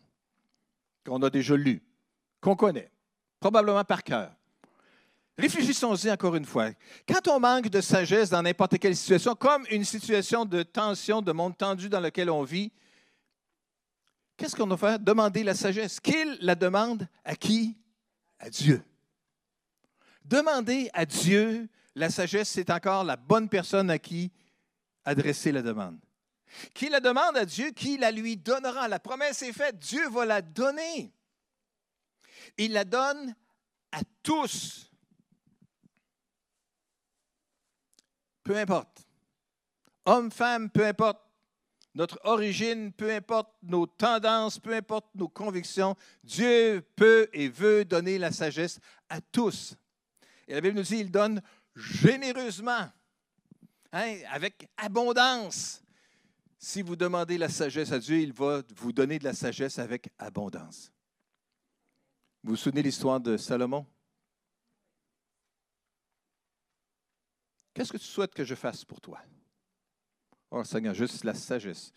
qu'on 1.05 1.21
a 1.21 1.29
déjà 1.29 1.55
lu, 1.55 1.81
qu'on 2.41 2.55
connaît, 2.55 2.91
probablement 3.39 3.83
par 3.85 4.03
cœur. 4.03 4.31
Réfléchissons-y 5.37 6.11
encore 6.11 6.35
une 6.35 6.45
fois. 6.45 6.71
Quand 7.07 7.27
on 7.27 7.39
manque 7.39 7.69
de 7.69 7.81
sagesse 7.81 8.29
dans 8.29 8.41
n'importe 8.41 8.77
quelle 8.79 8.95
situation, 8.95 9.35
comme 9.35 9.65
une 9.69 9.83
situation 9.83 10.45
de 10.45 10.63
tension, 10.63 11.21
de 11.21 11.31
monde 11.31 11.57
tendu 11.57 11.89
dans 11.89 11.99
lequel 11.99 12.29
on 12.29 12.43
vit, 12.43 12.71
qu'est-ce 14.37 14.55
qu'on 14.55 14.67
doit 14.67 14.77
faire? 14.77 14.99
Demander 14.99 15.43
la 15.43 15.53
sagesse. 15.53 15.99
Qu'il 15.99 16.37
la 16.41 16.55
demande 16.55 17.07
à 17.23 17.35
qui? 17.35 17.77
À 18.39 18.49
Dieu. 18.49 18.81
Demander 20.25 20.89
à 20.93 21.05
Dieu 21.05 21.69
la 21.93 22.09
sagesse, 22.09 22.49
c'est 22.49 22.71
encore 22.71 23.03
la 23.03 23.15
bonne 23.15 23.47
personne 23.47 23.91
à 23.91 23.99
qui 23.99 24.31
adresser 25.03 25.51
la 25.51 25.61
demande. 25.61 25.99
Qui 26.73 26.89
la 26.89 26.99
demande 26.99 27.37
à 27.37 27.45
Dieu, 27.45 27.69
qui 27.71 27.97
la 27.97 28.11
lui 28.11 28.35
donnera. 28.35 28.87
La 28.87 28.99
promesse 28.99 29.43
est 29.43 29.53
faite, 29.53 29.77
Dieu 29.77 30.09
va 30.09 30.25
la 30.25 30.41
donner. 30.41 31.13
Il 32.57 32.73
la 32.73 32.85
donne 32.85 33.35
à 33.91 33.99
tous. 34.23 34.91
Peu 38.43 38.57
importe. 38.57 39.05
Homme, 40.05 40.31
femme, 40.31 40.71
peu 40.71 40.85
importe. 40.87 41.21
Notre 41.93 42.19
origine, 42.23 42.91
peu 42.91 43.13
importe 43.13 43.53
nos 43.61 43.85
tendances, 43.85 44.59
peu 44.59 44.73
importe 44.73 45.05
nos 45.15 45.29
convictions, 45.29 45.95
Dieu 46.23 46.85
peut 46.95 47.29
et 47.31 47.47
veut 47.47 47.85
donner 47.85 48.17
la 48.17 48.31
sagesse 48.31 48.79
à 49.07 49.21
tous. 49.21 49.77
Et 50.47 50.53
la 50.53 50.61
Bible 50.61 50.75
nous 50.75 50.83
dit, 50.83 50.97
il 50.97 51.11
donne 51.11 51.41
généreusement, 51.75 52.91
hein, 53.91 54.17
avec 54.29 54.69
abondance. 54.77 55.81
Si 56.57 56.81
vous 56.81 56.95
demandez 56.95 57.37
la 57.37 57.49
sagesse 57.49 57.91
à 57.91 57.99
Dieu, 57.99 58.19
il 58.19 58.33
va 58.33 58.63
vous 58.77 58.91
donner 58.91 59.19
de 59.19 59.23
la 59.23 59.33
sagesse 59.33 59.79
avec 59.79 60.09
abondance. 60.17 60.91
Vous 62.43 62.51
vous 62.51 62.57
souvenez 62.57 62.83
l'histoire 62.83 63.19
de 63.19 63.37
Salomon? 63.37 63.85
Qu'est-ce 67.73 67.91
que 67.91 67.97
tu 67.97 68.05
souhaites 68.05 68.33
que 68.33 68.45
je 68.45 68.55
fasse 68.55 68.85
pour 68.85 69.01
toi? 69.01 69.19
Oh 70.51 70.63
Seigneur, 70.63 70.93
juste 70.93 71.23
la 71.23 71.33
sagesse 71.33 71.91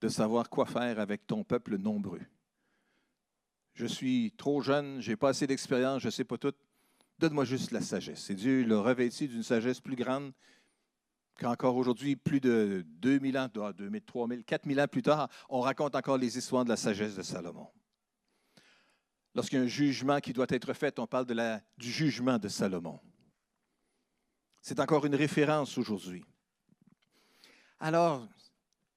de 0.00 0.08
savoir 0.08 0.48
quoi 0.48 0.66
faire 0.66 1.00
avec 1.00 1.26
ton 1.26 1.42
peuple 1.42 1.76
nombreux. 1.78 2.22
Je 3.74 3.86
suis 3.86 4.32
trop 4.36 4.60
jeune, 4.60 5.00
je 5.00 5.10
n'ai 5.10 5.16
pas 5.16 5.30
assez 5.30 5.46
d'expérience, 5.46 6.02
je 6.02 6.08
ne 6.08 6.12
sais 6.12 6.24
pas 6.24 6.38
tout. 6.38 6.54
Donne-moi 7.18 7.44
juste 7.44 7.70
la 7.70 7.80
sagesse. 7.80 8.28
Et 8.30 8.34
Dieu 8.34 8.64
l'a 8.64 8.80
revêtu 8.80 9.28
d'une 9.28 9.42
sagesse 9.42 9.80
plus 9.80 9.96
grande 9.96 10.32
qu'encore 11.38 11.76
aujourd'hui, 11.76 12.16
plus 12.16 12.40
de 12.40 12.84
2000 12.86 13.38
ans, 13.38 13.48
2000, 13.48 14.02
3000, 14.02 14.44
4000 14.44 14.80
ans 14.80 14.88
plus 14.88 15.02
tard, 15.02 15.28
on 15.48 15.60
raconte 15.60 15.94
encore 15.94 16.18
les 16.18 16.36
histoires 16.38 16.64
de 16.64 16.70
la 16.70 16.76
sagesse 16.76 17.14
de 17.14 17.22
Salomon. 17.22 17.68
Lorsqu'il 19.34 19.58
y 19.58 19.62
a 19.62 19.64
un 19.64 19.68
jugement 19.68 20.18
qui 20.20 20.32
doit 20.32 20.46
être 20.48 20.72
fait, 20.72 20.98
on 20.98 21.06
parle 21.06 21.26
du 21.76 21.90
jugement 21.90 22.38
de 22.38 22.48
Salomon. 22.48 22.98
C'est 24.62 24.80
encore 24.80 25.04
une 25.04 25.14
référence 25.14 25.76
aujourd'hui. 25.76 26.24
Alors, 27.78 28.26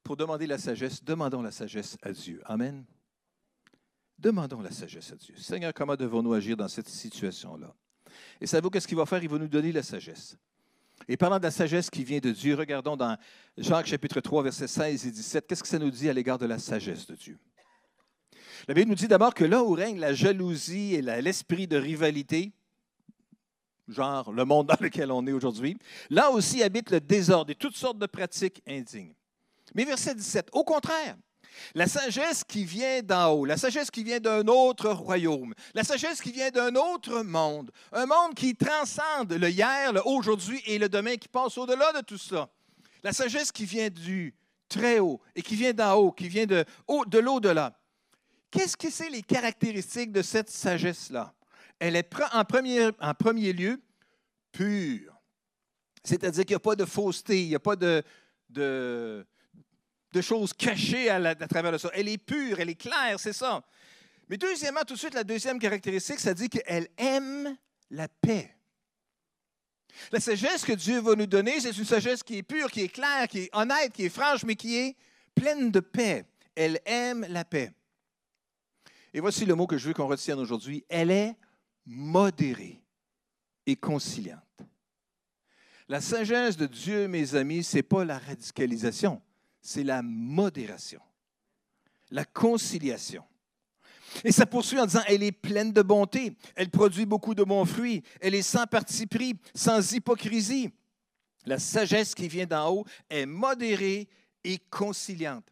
pour 0.03 0.15
demander 0.15 0.47
la 0.47 0.57
sagesse, 0.57 1.03
demandons 1.03 1.41
la 1.41 1.51
sagesse 1.51 1.97
à 2.01 2.11
Dieu. 2.13 2.41
Amen. 2.45 2.85
Demandons 4.17 4.61
la 4.61 4.71
sagesse 4.71 5.11
à 5.11 5.15
Dieu. 5.15 5.35
Seigneur, 5.35 5.73
comment 5.73 5.95
devons-nous 5.95 6.33
agir 6.33 6.57
dans 6.57 6.67
cette 6.69 6.88
situation-là? 6.88 7.75
Et 8.41 8.47
savez-vous 8.47 8.69
qu'est-ce 8.69 8.88
qu'il 8.88 8.97
va 8.97 9.05
faire? 9.05 9.23
Il 9.23 9.29
va 9.29 9.38
nous 9.38 9.47
donner 9.47 9.71
la 9.71 9.83
sagesse. 9.83 10.38
Et 11.07 11.17
parlant 11.17 11.38
de 11.38 11.43
la 11.43 11.51
sagesse 11.51 11.89
qui 11.89 12.03
vient 12.03 12.19
de 12.19 12.31
Dieu, 12.31 12.55
regardons 12.55 12.97
dans 12.97 13.17
Jacques 13.57 13.88
chapitre 13.88 14.19
3, 14.21 14.43
versets 14.43 14.67
16 14.67 15.07
et 15.07 15.11
17, 15.11 15.47
qu'est-ce 15.47 15.63
que 15.63 15.69
ça 15.69 15.79
nous 15.79 15.89
dit 15.89 16.09
à 16.09 16.13
l'égard 16.13 16.38
de 16.38 16.45
la 16.45 16.59
sagesse 16.59 17.07
de 17.07 17.15
Dieu? 17.15 17.38
La 18.67 18.73
Bible 18.73 18.89
nous 18.89 18.95
dit 18.95 19.07
d'abord 19.07 19.33
que 19.33 19.45
là 19.45 19.63
où 19.63 19.71
règne 19.71 19.99
la 19.99 20.13
jalousie 20.13 20.95
et 20.95 21.01
l'esprit 21.01 21.67
de 21.67 21.77
rivalité, 21.77 22.51
genre 23.88 24.31
le 24.31 24.45
monde 24.45 24.67
dans 24.67 24.77
lequel 24.79 25.11
on 25.11 25.25
est 25.25 25.31
aujourd'hui, 25.31 25.77
là 26.09 26.29
aussi 26.29 26.61
habite 26.61 26.91
le 26.91 26.99
désordre 26.99 27.51
et 27.51 27.55
toutes 27.55 27.77
sortes 27.77 27.97
de 27.97 28.05
pratiques 28.05 28.61
indignes. 28.67 29.15
Mais 29.73 29.85
verset 29.85 30.15
17, 30.15 30.49
au 30.51 30.63
contraire, 30.63 31.15
la 31.75 31.88
sagesse 31.88 32.44
qui 32.44 32.65
vient 32.65 33.01
d'en 33.01 33.32
haut, 33.32 33.46
la 33.46 33.58
sagesse 33.58 33.91
qui 33.91 34.03
vient 34.03 34.20
d'un 34.20 34.48
autre 34.48 34.89
royaume, 34.89 35.53
la 35.74 35.84
sagesse 35.84 36.22
qui 36.22 36.32
vient 36.32 36.51
d'un 36.51 36.75
autre 36.75 37.22
monde, 37.22 37.72
un 37.91 38.06
monde 38.06 38.36
qui 38.36 38.56
transcende 38.56 39.34
le 39.34 39.50
hier, 39.50 39.94
le 39.94 40.01
aujourd'hui 40.08 40.62
et 40.65 40.77
le 40.77 40.89
demain, 40.89 41.18
qui 41.18 41.27
passe 41.27 41.58
au-delà 41.58 41.91
de 41.94 42.01
tout 42.01 42.18
ça. 42.18 42.50
La 43.03 43.13
sagesse 43.13 43.51
qui 43.51 43.65
vient 43.65 43.89
du 43.89 44.36
très 44.68 45.00
haut 45.00 45.22
et 45.36 45.41
qui 45.41 45.56
vient 45.56 45.74
d'en 45.74 45.96
haut, 45.96 46.12
qui 46.12 46.27
vient 46.27 46.46
de, 46.46 46.65
de 47.08 47.20
l'au-delà. 47.20 47.77
Qu'est-ce 48.51 48.77
que 48.77 48.89
c'est 48.89 49.10
les 49.10 49.22
caractéristiques 49.22 50.12
de 50.12 50.22
cette 50.22 50.50
sagesse-là? 50.50 51.34
Elle 51.77 51.96
est 51.96 52.10
en 52.34 52.44
premier, 52.44 53.53
lieu 53.53 53.82
pure. 54.51 55.15
C'est-à-dire 56.03 56.46
qu'il 56.46 56.53
n'y 56.53 56.58
a 56.58 56.60
pas 56.60 56.75
de 56.75 56.86
fausseté, 56.86 57.44
il 57.44 57.50
n'y 57.50 57.56
a 57.56 57.60
pas 57.60 57.75
de, 57.75 58.03
de 60.11 60.21
choses 60.21 60.53
cachées 60.53 61.09
à, 61.09 61.35
travers 61.35 61.71
le 61.71 61.77
ça. 61.77 61.89
Elle 61.93 62.07
est 62.07 62.17
pure, 62.17 62.59
elle 62.59 62.69
est 62.69 62.75
claire, 62.75 63.19
c'est 63.19 63.33
ça. 63.33 63.61
Mais 64.27 64.37
deuxièmement, 64.37 64.81
tout 64.85 64.93
de 64.93 64.99
suite, 64.99 65.13
la 65.13 65.23
deuxième 65.23 65.59
caractéristique, 65.59 66.19
ça 66.19 66.33
dit 66.33 66.49
qu'elle 66.49 66.87
aime 66.97 67.57
la 67.89 68.07
paix. 68.07 68.55
La 70.11 70.19
sagesse 70.19 70.63
que 70.63 70.73
Dieu 70.73 70.99
va 71.01 71.15
nous 71.15 71.25
donner, 71.25 71.59
c'est 71.59 71.77
une 71.77 71.85
sagesse 71.85 72.23
qui 72.23 72.37
est 72.37 72.43
pure, 72.43 72.71
qui 72.71 72.81
est 72.81 72.89
claire, 72.89 73.27
qui 73.27 73.39
est 73.39 73.49
honnête, 73.53 73.91
qui 73.91 74.05
est 74.05 74.09
franche, 74.09 74.43
mais 74.43 74.55
qui 74.55 74.77
est 74.77 74.95
pleine 75.35 75.71
de 75.71 75.79
paix. 75.79 76.25
Elle 76.55 76.79
aime 76.85 77.25
la 77.29 77.43
paix. 77.43 77.73
Et 79.13 79.19
voici 79.19 79.45
le 79.45 79.55
mot 79.55 79.65
que 79.65 79.77
je 79.77 79.87
veux 79.87 79.93
qu'on 79.93 80.07
retienne 80.07 80.39
aujourd'hui. 80.39 80.85
Elle 80.89 81.11
est 81.11 81.35
modérée 81.85 82.81
et 83.65 83.75
conciliante. 83.75 84.43
La 85.87 86.01
sagesse 86.01 86.55
de 86.55 86.67
Dieu, 86.67 87.07
mes 87.07 87.33
amis, 87.33 87.63
ce 87.63 87.77
n'est 87.77 87.83
pas 87.83 88.05
la 88.05 88.19
radicalisation, 88.19 89.21
c'est 89.61 89.83
la 89.83 90.01
modération, 90.01 91.01
la 92.11 92.25
conciliation. 92.25 93.23
Et 94.23 94.31
ça 94.31 94.45
poursuit 94.45 94.79
en 94.79 94.85
disant, 94.85 95.03
elle 95.07 95.23
est 95.23 95.31
pleine 95.31 95.71
de 95.71 95.81
bonté, 95.81 96.33
elle 96.55 96.69
produit 96.69 97.05
beaucoup 97.05 97.35
de 97.35 97.43
bons 97.43 97.65
fruits, 97.65 98.01
elle 98.21 98.35
est 98.35 98.41
sans 98.41 98.65
parti 98.65 99.05
pris, 99.05 99.35
sans 99.53 99.91
hypocrisie. 99.91 100.71
La 101.45 101.59
sagesse 101.59 102.15
qui 102.15 102.27
vient 102.27 102.45
d'en 102.45 102.73
haut 102.73 102.85
est 103.09 103.25
modérée 103.25 104.07
et 104.43 104.57
conciliante. 104.69 105.45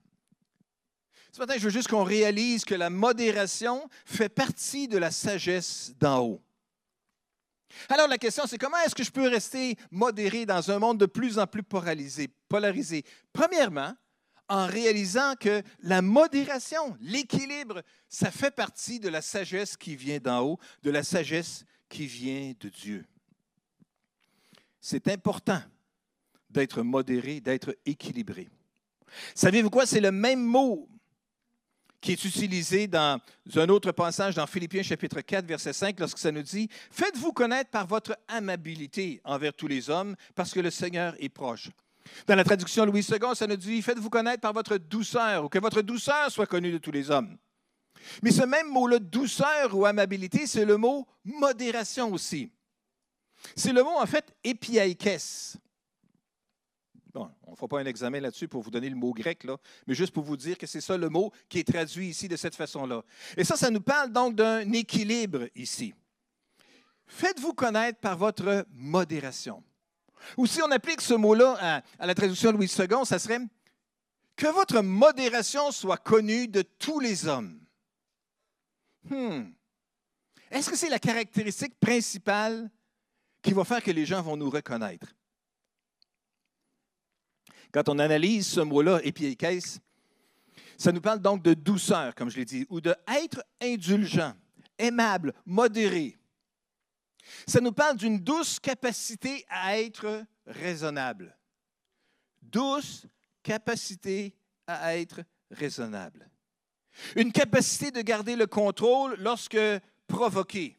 Ce 1.32 1.40
matin, 1.40 1.54
je 1.58 1.66
veux 1.66 1.70
juste 1.70 1.88
qu'on 1.88 2.04
réalise 2.04 2.66
que 2.66 2.76
la 2.76 2.90
modération 2.90 3.88
fait 4.06 4.30
partie 4.30 4.88
de 4.88 4.98
la 4.98 5.12
sagesse 5.12 5.94
d'en 6.00 6.22
haut. 6.22 6.42
Alors 7.90 8.08
la 8.08 8.18
question, 8.18 8.44
c'est 8.48 8.58
comment 8.58 8.78
est-ce 8.86 8.96
que 8.96 9.04
je 9.04 9.12
peux 9.12 9.28
rester 9.28 9.76
modéré 9.92 10.46
dans 10.46 10.72
un 10.72 10.80
monde 10.80 11.00
de 11.00 11.06
plus 11.06 11.38
en 11.40 11.48
plus 11.48 11.64
polarisé? 11.64 12.30
polarisé? 12.48 13.04
Premièrement, 13.34 13.94
en 14.50 14.66
réalisant 14.66 15.36
que 15.36 15.62
la 15.82 16.02
modération, 16.02 16.98
l'équilibre, 17.02 17.82
ça 18.08 18.32
fait 18.32 18.52
partie 18.52 19.00
de 19.00 19.10
la 19.10 19.22
sagesse 19.22 19.76
qui 19.76 19.96
vient 19.96 20.20
d'en 20.20 20.42
haut, 20.42 20.60
de 20.84 20.92
la 20.92 21.04
sagesse 21.04 21.66
qui 21.90 22.06
vient 22.06 22.54
de 22.60 22.70
Dieu. 22.70 23.06
C'est 24.80 25.08
important 25.10 25.62
d'être 26.50 26.82
modéré, 26.82 27.42
d'être 27.42 27.78
équilibré. 27.86 28.48
Savez-vous 29.36 29.70
quoi? 29.70 29.86
C'est 29.86 30.00
le 30.00 30.12
même 30.12 30.44
mot 30.44 30.88
qui 32.02 32.12
est 32.12 32.26
utilisé 32.26 32.88
dans 32.88 33.20
un 33.56 33.70
autre 33.70 33.92
passage 33.92 34.36
dans 34.36 34.46
Philippiens 34.48 34.84
chapitre 34.84 35.22
4, 35.22 35.46
verset 35.46 35.74
5, 35.74 36.00
lorsque 36.00 36.20
ça 36.20 36.32
nous 36.32 36.44
dit, 36.44 36.70
Faites-vous 36.92 37.32
connaître 37.34 37.70
par 37.70 37.88
votre 37.88 38.18
amabilité 38.28 39.22
envers 39.24 39.54
tous 39.54 39.68
les 39.68 39.90
hommes, 39.90 40.16
parce 40.36 40.52
que 40.52 40.60
le 40.60 40.70
Seigneur 40.70 41.16
est 41.20 41.30
proche. 41.30 41.70
Dans 42.26 42.36
la 42.36 42.44
traduction 42.44 42.86
Louis 42.86 43.06
II, 43.10 43.36
ça 43.36 43.48
nous 43.48 43.56
dit, 43.56 43.82
Faites-vous 43.82 44.10
connaître 44.10 44.42
par 44.42 44.54
votre 44.54 44.78
douceur, 44.78 45.46
ou 45.46 45.50
que 45.50 45.60
votre 45.60 45.82
douceur 45.82 46.32
soit 46.32 46.46
connue 46.46 46.72
de 46.72 46.78
tous 46.78 46.92
les 46.92 47.10
hommes. 47.10 47.38
Mais 48.22 48.32
ce 48.32 48.44
même 48.44 48.70
mot-là, 48.70 49.00
douceur 49.00 49.76
ou 49.76 49.86
amabilité, 49.86 50.46
c'est 50.46 50.66
le 50.66 50.78
mot 50.78 51.08
modération 51.26 52.12
aussi. 52.14 52.52
C'est 53.56 53.74
le 53.74 53.84
mot, 53.84 53.98
en 53.98 54.06
fait, 54.06 54.36
épiaïkès 54.44 55.58
on 57.18 57.52
ne 57.52 57.56
fera 57.56 57.68
pas 57.68 57.80
un 57.80 57.86
examen 57.86 58.20
là-dessus 58.20 58.48
pour 58.48 58.62
vous 58.62 58.72
donner 58.72 58.90
le 58.90 58.96
mot 58.96 59.14
grec, 59.14 59.46
mais 59.86 59.96
juste 59.96 60.14
pour 60.14 60.24
vous 60.24 60.38
dire 60.38 60.58
que 60.58 60.68
c'est 60.68 60.82
ça 60.82 60.98
le 60.98 61.10
mot 61.10 61.32
qui 61.50 61.60
est 61.60 61.68
traduit 61.68 62.10
ici 62.10 62.28
de 62.28 62.36
cette 62.36 62.56
façon-là. 62.56 63.04
Et 63.36 63.44
ça, 63.44 63.56
ça 63.56 63.70
nous 63.70 63.82
parle 63.82 64.12
donc 64.12 64.36
d'un 64.36 64.72
équilibre 64.72 65.48
ici. 65.56 65.94
Faites-vous 67.08 67.54
connaître 67.54 68.00
par 68.00 68.18
votre 68.18 68.66
modération. 68.74 69.64
Ou 70.36 70.46
si 70.46 70.62
on 70.62 70.72
applique 70.72 71.02
ce 71.02 71.14
mot-là 71.14 71.84
à, 72.00 72.06
la 72.06 72.16
traduction 72.16 72.52
Louis 72.52 72.72
II, 72.78 73.06
ça 73.06 73.20
serait 73.20 73.40
que 74.36 74.48
votre 74.48 74.82
modération 74.82 75.72
soit 75.72 75.98
connue 75.98 76.48
de 76.48 76.62
tous 76.62 77.00
les 77.00 77.28
hommes. 77.28 77.60
Hmm. 79.10 79.52
Est-ce 80.52 80.70
que 80.70 80.76
c'est 80.76 80.90
la 80.90 81.00
caractéristique 81.00 81.80
principale 81.80 82.70
qui 83.42 83.54
va 83.54 83.64
faire 83.64 83.82
que 83.82 83.92
les 83.92 84.06
gens 84.06 84.22
vont 84.22 84.38
nous 84.38 84.50
reconnaître? 84.50 85.08
Quand 87.78 87.90
on 87.90 88.00
analyse 88.00 88.48
ce 88.48 88.62
mot-là, 88.62 89.02
épiékès, 89.04 89.80
ça 90.80 90.92
nous 90.92 91.00
parle 91.00 91.20
donc 91.20 91.44
de 91.44 91.54
douceur, 91.54 92.16
comme 92.16 92.32
je 92.32 92.38
l'ai 92.38 92.46
dit, 92.46 92.66
ou 92.72 92.82
de 92.82 92.96
être 93.08 93.46
indulgent, 93.62 94.34
aimable, 94.80 95.32
modéré. 95.46 96.18
Ça 97.46 97.62
nous 97.62 97.72
parle 97.72 97.96
d'une 97.96 98.18
douce 98.18 98.60
capacité 98.60 99.46
à 99.48 99.80
être 99.80 100.26
raisonnable. 100.48 101.38
Douce 102.42 103.06
capacité 103.44 104.36
à 104.66 104.98
être 104.98 105.22
raisonnable. 105.52 106.32
Une 107.16 107.32
capacité 107.32 107.92
de 107.92 108.02
garder 108.02 108.36
le 108.36 108.48
contrôle 108.48 109.18
lorsque 109.20 109.60
provoqué. 110.08 110.76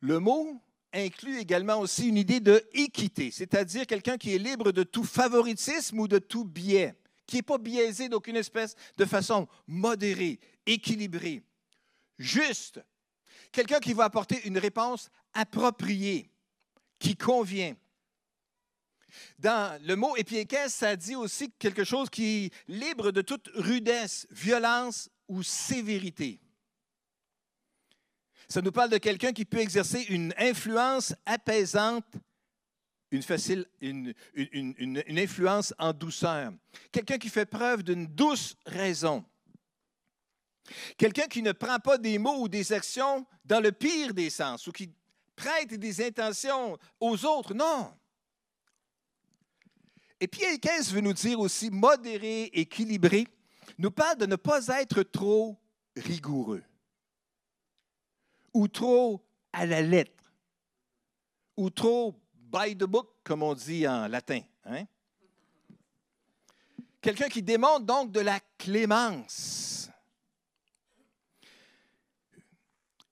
Le 0.00 0.18
mot 0.18 0.60
inclut 0.92 1.38
également 1.38 1.80
aussi 1.80 2.08
une 2.08 2.16
idée 2.16 2.40
de 2.40 2.62
équité, 2.72 3.30
c'est-à-dire 3.30 3.86
quelqu'un 3.86 4.18
qui 4.18 4.34
est 4.34 4.38
libre 4.38 4.72
de 4.72 4.82
tout 4.82 5.04
favoritisme 5.04 6.00
ou 6.00 6.08
de 6.08 6.18
tout 6.18 6.44
biais, 6.44 6.94
qui 7.26 7.36
n'est 7.36 7.42
pas 7.42 7.58
biaisé 7.58 8.08
d'aucune 8.08 8.36
espèce 8.36 8.74
de 8.96 9.04
façon 9.04 9.48
modérée, 9.66 10.40
équilibrée. 10.66 11.42
juste. 12.18 12.80
Quelqu'un 13.52 13.80
qui 13.80 13.94
va 13.94 14.04
apporter 14.04 14.46
une 14.46 14.58
réponse 14.58 15.10
appropriée, 15.32 16.30
qui 17.00 17.16
convient. 17.16 17.74
Dans 19.38 19.80
le 19.82 19.96
mot 19.96 20.16
épiékès, 20.16 20.72
ça 20.72 20.94
dit 20.94 21.16
aussi 21.16 21.50
quelque 21.58 21.82
chose 21.82 22.10
qui 22.10 22.24
est 22.44 22.52
libre 22.68 23.10
de 23.10 23.22
toute 23.22 23.48
rudesse, 23.54 24.26
violence 24.30 25.10
ou 25.26 25.42
sévérité. 25.42 26.40
Ça 28.50 28.60
nous 28.60 28.72
parle 28.72 28.90
de 28.90 28.98
quelqu'un 28.98 29.32
qui 29.32 29.44
peut 29.44 29.60
exercer 29.60 30.06
une 30.08 30.34
influence 30.36 31.14
apaisante, 31.24 32.16
une, 33.12 34.12
influence 35.08 35.72
en 35.78 35.92
douceur. 35.92 36.52
Quelqu'un 36.90 37.18
qui 37.18 37.28
fait 37.28 37.46
preuve 37.46 37.84
d'une 37.84 38.08
douce 38.08 38.56
raison. 38.66 39.24
Quelqu'un 40.98 41.28
qui 41.28 41.42
ne 41.42 41.52
prend 41.52 41.78
pas 41.78 41.96
des 41.96 42.18
mots 42.18 42.42
ou 42.42 42.48
des 42.48 42.72
actions 42.72 43.24
dans 43.44 43.60
le 43.60 43.70
pire 43.70 44.12
des 44.12 44.30
sens 44.30 44.66
ou 44.66 44.72
qui 44.72 44.90
prête 45.36 45.74
des 45.74 46.04
intentions 46.04 46.76
aux 46.98 47.24
autres. 47.24 47.54
Non. 47.54 47.92
Et 50.18 50.26
Pierre 50.26 50.58
15 50.60 50.92
veut 50.92 51.00
nous 51.00 51.12
dire 51.12 51.38
aussi 51.38 51.70
modéré, 51.70 52.50
équilibré, 52.52 53.28
nous 53.78 53.92
parle 53.92 54.18
de 54.18 54.26
ne 54.26 54.36
pas 54.36 54.66
être 54.80 55.04
trop 55.04 55.56
rigoureux 55.96 56.64
ou 58.52 58.68
trop 58.68 59.24
à 59.52 59.66
la 59.66 59.82
lettre 59.82 60.20
ou 61.56 61.70
trop 61.70 62.14
by 62.34 62.74
the 62.76 62.84
book, 62.84 63.08
comme 63.22 63.42
on 63.42 63.54
dit 63.54 63.86
en 63.86 64.08
latin. 64.08 64.40
Hein? 64.64 64.84
Quelqu'un 67.00 67.28
qui 67.28 67.42
démontre 67.42 67.86
donc 67.86 68.12
de 68.12 68.20
la 68.20 68.40
clémence. 68.58 69.90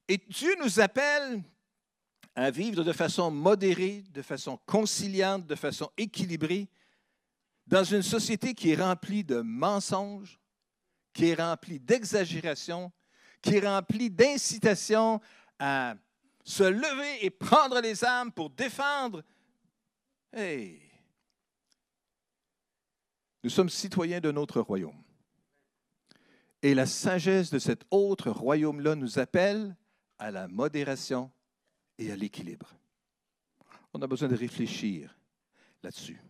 Et 0.08 0.18
Dieu 0.28 0.54
nous 0.62 0.80
appelle 0.80 1.42
à 2.34 2.50
vivre 2.50 2.84
de 2.84 2.92
façon 2.92 3.30
modérée, 3.30 4.04
de 4.10 4.22
façon 4.22 4.58
conciliante, 4.64 5.46
de 5.46 5.54
façon 5.54 5.90
équilibrée, 5.96 6.68
dans 7.66 7.84
une 7.84 8.02
société 8.02 8.54
qui 8.54 8.70
est 8.70 8.80
remplie 8.80 9.24
de 9.24 9.40
mensonges, 9.40 10.38
qui 11.12 11.26
est 11.26 11.34
remplie 11.34 11.80
d'exagération, 11.80 12.90
qui 13.42 13.56
est 13.56 13.66
remplie 13.66 14.10
d'incitation 14.10 15.20
à 15.58 15.94
se 16.44 16.64
lever 16.64 17.24
et 17.24 17.30
prendre 17.30 17.80
les 17.80 18.04
armes 18.04 18.32
pour 18.32 18.50
défendre. 18.50 19.22
Hey! 20.32 20.80
Nous 23.44 23.50
sommes 23.50 23.68
citoyens 23.68 24.20
d'un 24.20 24.36
autre 24.36 24.60
royaume. 24.60 25.02
Et 26.62 26.74
la 26.74 26.86
sagesse 26.86 27.50
de 27.50 27.58
cet 27.58 27.84
autre 27.90 28.30
royaume-là 28.30 28.94
nous 28.94 29.18
appelle 29.18 29.76
à 30.18 30.30
la 30.30 30.48
modération 30.48 31.30
et 31.98 32.10
à 32.10 32.16
l'équilibre. 32.16 32.74
On 33.94 34.02
a 34.02 34.06
besoin 34.06 34.28
de 34.28 34.34
réfléchir 34.34 35.16
là-dessus. 35.82 36.20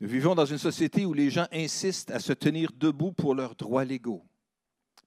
Nous 0.00 0.08
vivons 0.08 0.34
dans 0.34 0.44
une 0.44 0.58
société 0.58 1.06
où 1.06 1.14
les 1.14 1.30
gens 1.30 1.46
insistent 1.52 2.10
à 2.10 2.20
se 2.20 2.34
tenir 2.34 2.70
debout 2.72 3.12
pour 3.12 3.34
leurs 3.34 3.54
droits 3.54 3.84
légaux. 3.84 4.22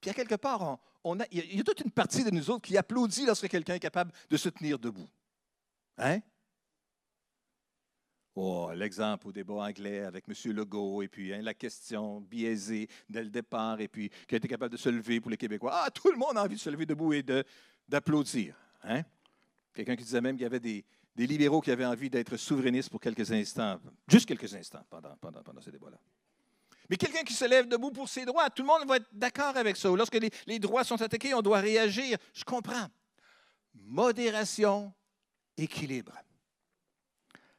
Puis 0.02 0.10
à 0.10 0.14
quelque 0.14 0.36
part, 0.36 0.80
on, 1.04 1.20
a, 1.20 1.26
il 1.32 1.56
y 1.56 1.60
a 1.60 1.64
toute 1.64 1.82
une 1.82 1.92
partie 1.92 2.24
de 2.24 2.32
nous 2.32 2.50
autres 2.50 2.68
qui 2.68 2.78
applaudit 2.78 3.26
lorsque 3.26 3.48
quelqu'un 3.48 3.76
est 3.76 3.80
capable 3.80 4.12
de 4.30 4.38
se 4.38 4.50
tenir 4.50 4.80
debout. 4.80 5.08
Hein? 5.98 6.20
Oh, 8.36 8.72
l'exemple 8.74 9.28
au 9.28 9.32
débat 9.34 9.56
anglais 9.56 10.00
avec 10.00 10.24
M. 10.30 10.54
Legault, 10.54 11.02
et 11.02 11.10
puis 11.10 11.34
hein, 11.34 11.42
la 11.42 11.54
question 11.54 12.22
biaisée 12.22 12.88
dès 13.10 13.24
le 13.24 13.30
départ, 13.30 13.82
et 13.82 13.90
puis 13.90 14.10
qui 14.28 14.36
a 14.36 14.38
été 14.38 14.48
capable 14.48 14.72
de 14.72 14.78
se 14.78 14.88
lever 14.88 15.20
pour 15.20 15.30
les 15.30 15.36
Québécois. 15.36 15.72
Ah, 15.74 15.92
tout 15.92 16.10
le 16.10 16.18
monde 16.18 16.38
a 16.38 16.44
envie 16.44 16.56
de 16.56 16.60
se 16.60 16.70
lever 16.70 16.86
debout 16.86 17.12
et 17.12 17.24
d'applaudir. 17.88 18.56
Hein? 18.84 19.02
Quelqu'un 19.74 19.96
qui 19.96 20.04
disait 20.04 20.22
même 20.22 20.36
qu'il 20.36 20.44
y 20.44 20.46
avait 20.46 20.60
des, 20.60 20.86
libéraux 21.18 21.60
qui 21.60 21.70
avaient 21.70 21.86
envie 21.86 22.10
d'être 22.10 22.38
souverainistes 22.38 22.90
pour 22.90 23.02
quelques 23.02 23.30
instants, 23.30 23.78
juste 24.08 24.26
quelques 24.26 24.54
instants 24.54 24.86
pendant, 24.90 25.60
ce 25.60 25.70
débat-là. 25.70 25.98
Mais 26.90 26.98
quelqu'un 26.98 27.24
qui 27.24 27.34
se 27.34 27.46
lève 27.46 27.68
debout 27.68 27.92
pour 27.92 28.10
ses 28.10 28.26
droits, 28.26 28.50
tout 28.50 28.64
le 28.64 28.68
monde 28.68 28.88
va 28.88 28.98
être 28.98 29.10
d'accord 29.12 29.56
avec 29.56 29.78
ça. 29.78 29.90
Lorsque 29.90 30.20
les, 30.48 30.60
droits 30.60 30.84
sont 30.84 31.02
attaqués, 31.02 31.34
on 31.34 31.42
doit 31.42 31.60
réagir. 31.60 32.18
Je 32.34 32.44
comprends. 32.44 32.88
Modération, 33.76 34.92
équilibre 35.56 36.14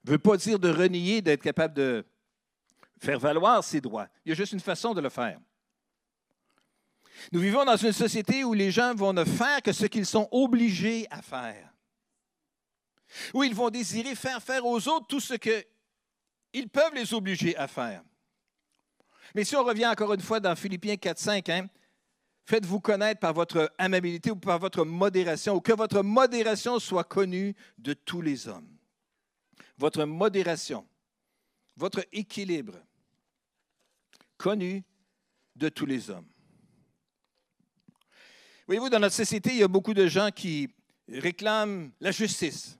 ne 0.05 0.11
veut 0.13 0.19
pas 0.19 0.37
dire 0.37 0.59
de 0.59 0.71
renier, 0.71 1.21
d'être 1.21 1.43
capable 1.43 1.75
de 1.75 2.05
faire 2.99 3.19
valoir 3.19 3.63
ses 3.65 3.81
droits. 3.81 4.09
Il 4.25 4.31
y 4.31 4.33
a 4.33 4.35
juste 4.35 4.53
une 4.53 4.61
façon 4.61 4.95
de 4.95 5.01
le 5.01 5.09
faire. 5.09 5.39
Nous 7.33 7.41
vivons 7.41 7.65
dans 7.65 7.77
une 7.77 7.93
société 7.93 8.45
où 8.45 8.55
les 8.55 8.71
gens 8.71 8.95
vont 8.95 9.13
ne 9.13 9.25
faire 9.25 9.61
que 9.63 9.73
ce 9.73 9.87
qu'ils 9.87 10.07
sont 10.07 10.29
obligés 10.31 11.07
à 11.11 11.21
faire. 11.21 11.73
Où 13.35 13.43
ils 13.43 13.55
vont 13.55 13.69
désirer 13.69 14.15
faire 14.15 14.43
faire 14.43 14.65
aux 14.65 14.89
autres 14.89 15.07
tout 15.07 15.21
ce 15.21 15.35
qu'ils 15.35 16.69
peuvent 16.71 16.95
les 16.95 17.13
obliger 17.13 17.57
à 17.57 17.67
faire. 17.67 18.03
Mais 19.35 19.45
si 19.45 19.57
on 19.57 19.65
revient 19.65 19.87
encore 19.87 20.13
une 20.13 20.21
fois 20.21 20.41
dans 20.41 20.57
Philippiens 20.57 20.97
4, 20.97 21.19
5, 21.19 21.49
hein, 21.49 21.67
faites-vous 22.47 22.81
connaître 22.81 23.21
par 23.21 23.33
votre 23.33 23.73
amabilité 23.79 24.31
ou 24.31 24.37
par 24.37 24.59
votre 24.59 24.85
modération, 24.85 25.55
ou 25.55 25.61
que 25.61 25.73
votre 25.73 26.03
modération 26.03 26.79
soit 26.79 27.05
connue 27.05 27.55
de 27.79 27.93
tous 27.93 28.23
les 28.23 28.49
hommes 28.49 28.69
votre 29.81 30.05
modération, 30.05 30.87
votre 31.75 32.05
équilibre, 32.13 32.75
connu 34.37 34.85
de 35.57 35.71
tous 35.71 35.87
les 35.87 36.11
hommes. 36.11 36.29
Voyez-vous, 38.67 38.91
dans 38.91 39.01
notre 39.01 39.15
société, 39.15 39.51
il 39.51 39.57
y 39.57 39.63
a 39.63 39.69
beaucoup 39.69 39.95
de 39.95 40.07
gens 40.07 40.31
qui 40.31 40.69
réclament 41.09 41.91
la 41.99 42.13
justice. 42.13 42.79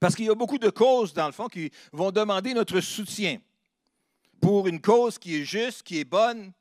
Parce 0.00 0.14
qu'il 0.14 0.26
y 0.26 0.30
a 0.30 0.34
beaucoup 0.34 0.58
de 0.58 0.70
causes, 0.70 1.12
dans 1.12 1.26
le 1.26 1.32
fond, 1.32 1.48
qui 1.48 1.70
vont 1.92 2.12
demander 2.12 2.54
notre 2.54 2.80
soutien 2.80 3.40
pour 4.40 4.68
une 4.68 4.80
cause 4.80 5.18
qui 5.18 5.36
est 5.36 5.44
juste, 5.44 5.82
qui 5.82 5.98
est 5.98 6.04
bonne. 6.04 6.52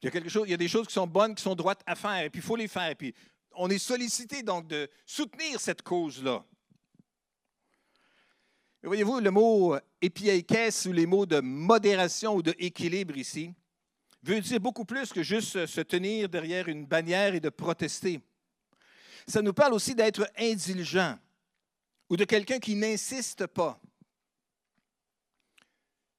Il 0.00 0.06
y 0.06 0.08
a, 0.08 0.10
quelque 0.10 0.28
chose, 0.28 0.46
il 0.46 0.52
y 0.52 0.54
a 0.54 0.58
des 0.58 0.68
choses 0.68 0.86
qui 0.86 0.92
sont 0.92 1.06
bonnes, 1.06 1.34
qui 1.34 1.42
sont 1.42 1.56
droites 1.56 1.82
à 1.86 1.96
faire, 1.96 2.22
et 2.22 2.30
puis 2.30 2.40
il 2.40 2.44
faut 2.44 2.56
les 2.56 2.68
faire. 2.68 2.90
Et 2.90 2.94
puis 2.94 3.14
on 3.56 3.68
est 3.68 3.78
sollicité 3.78 4.42
donc 4.42 4.68
de 4.68 4.88
soutenir 5.04 5.60
cette 5.60 5.82
cause-là. 5.82 6.44
Voyez-vous, 8.82 9.18
le 9.18 9.30
mot 9.32 9.76
épiaïkès 10.00 10.86
ou 10.86 10.92
les 10.92 11.06
mots 11.06 11.26
de 11.26 11.40
modération 11.40 12.36
ou 12.36 12.42
d'équilibre 12.42 13.16
ici 13.16 13.52
veut 14.22 14.40
dire 14.40 14.60
beaucoup 14.60 14.84
plus 14.84 15.12
que 15.12 15.22
juste 15.22 15.66
se 15.66 15.80
tenir 15.80 16.28
derrière 16.28 16.68
une 16.68 16.86
bannière 16.86 17.34
et 17.34 17.40
de 17.40 17.48
protester. 17.48 18.20
Ça 19.26 19.42
nous 19.42 19.52
parle 19.52 19.74
aussi 19.74 19.94
d'être 19.94 20.30
indulgent 20.38 21.18
ou 22.08 22.16
de 22.16 22.24
quelqu'un 22.24 22.58
qui 22.58 22.76
n'insiste 22.76 23.46
pas. 23.48 23.80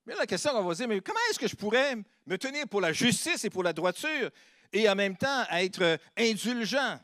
Mais 0.10 0.15
la 0.15 0.26
question 0.26 0.50
qu'on 0.54 0.63
va 0.63 0.74
se 0.74 0.80
dire, 0.80 0.88
mais 0.88 1.02
comment 1.02 1.19
est-ce 1.30 1.38
que 1.38 1.48
je 1.48 1.56
pourrais 1.56 1.95
me 2.26 2.36
tenir 2.39 2.67
pour 2.67 2.82
la 2.82 2.91
justice 2.91 3.45
et 3.45 3.50
pour 3.52 3.62
la 3.62 3.74
droiture 3.74 4.32
et 4.74 4.89
en 4.89 4.95
même 4.95 5.15
temps 5.15 5.45
être 5.52 6.00
indulgent? 6.17 7.00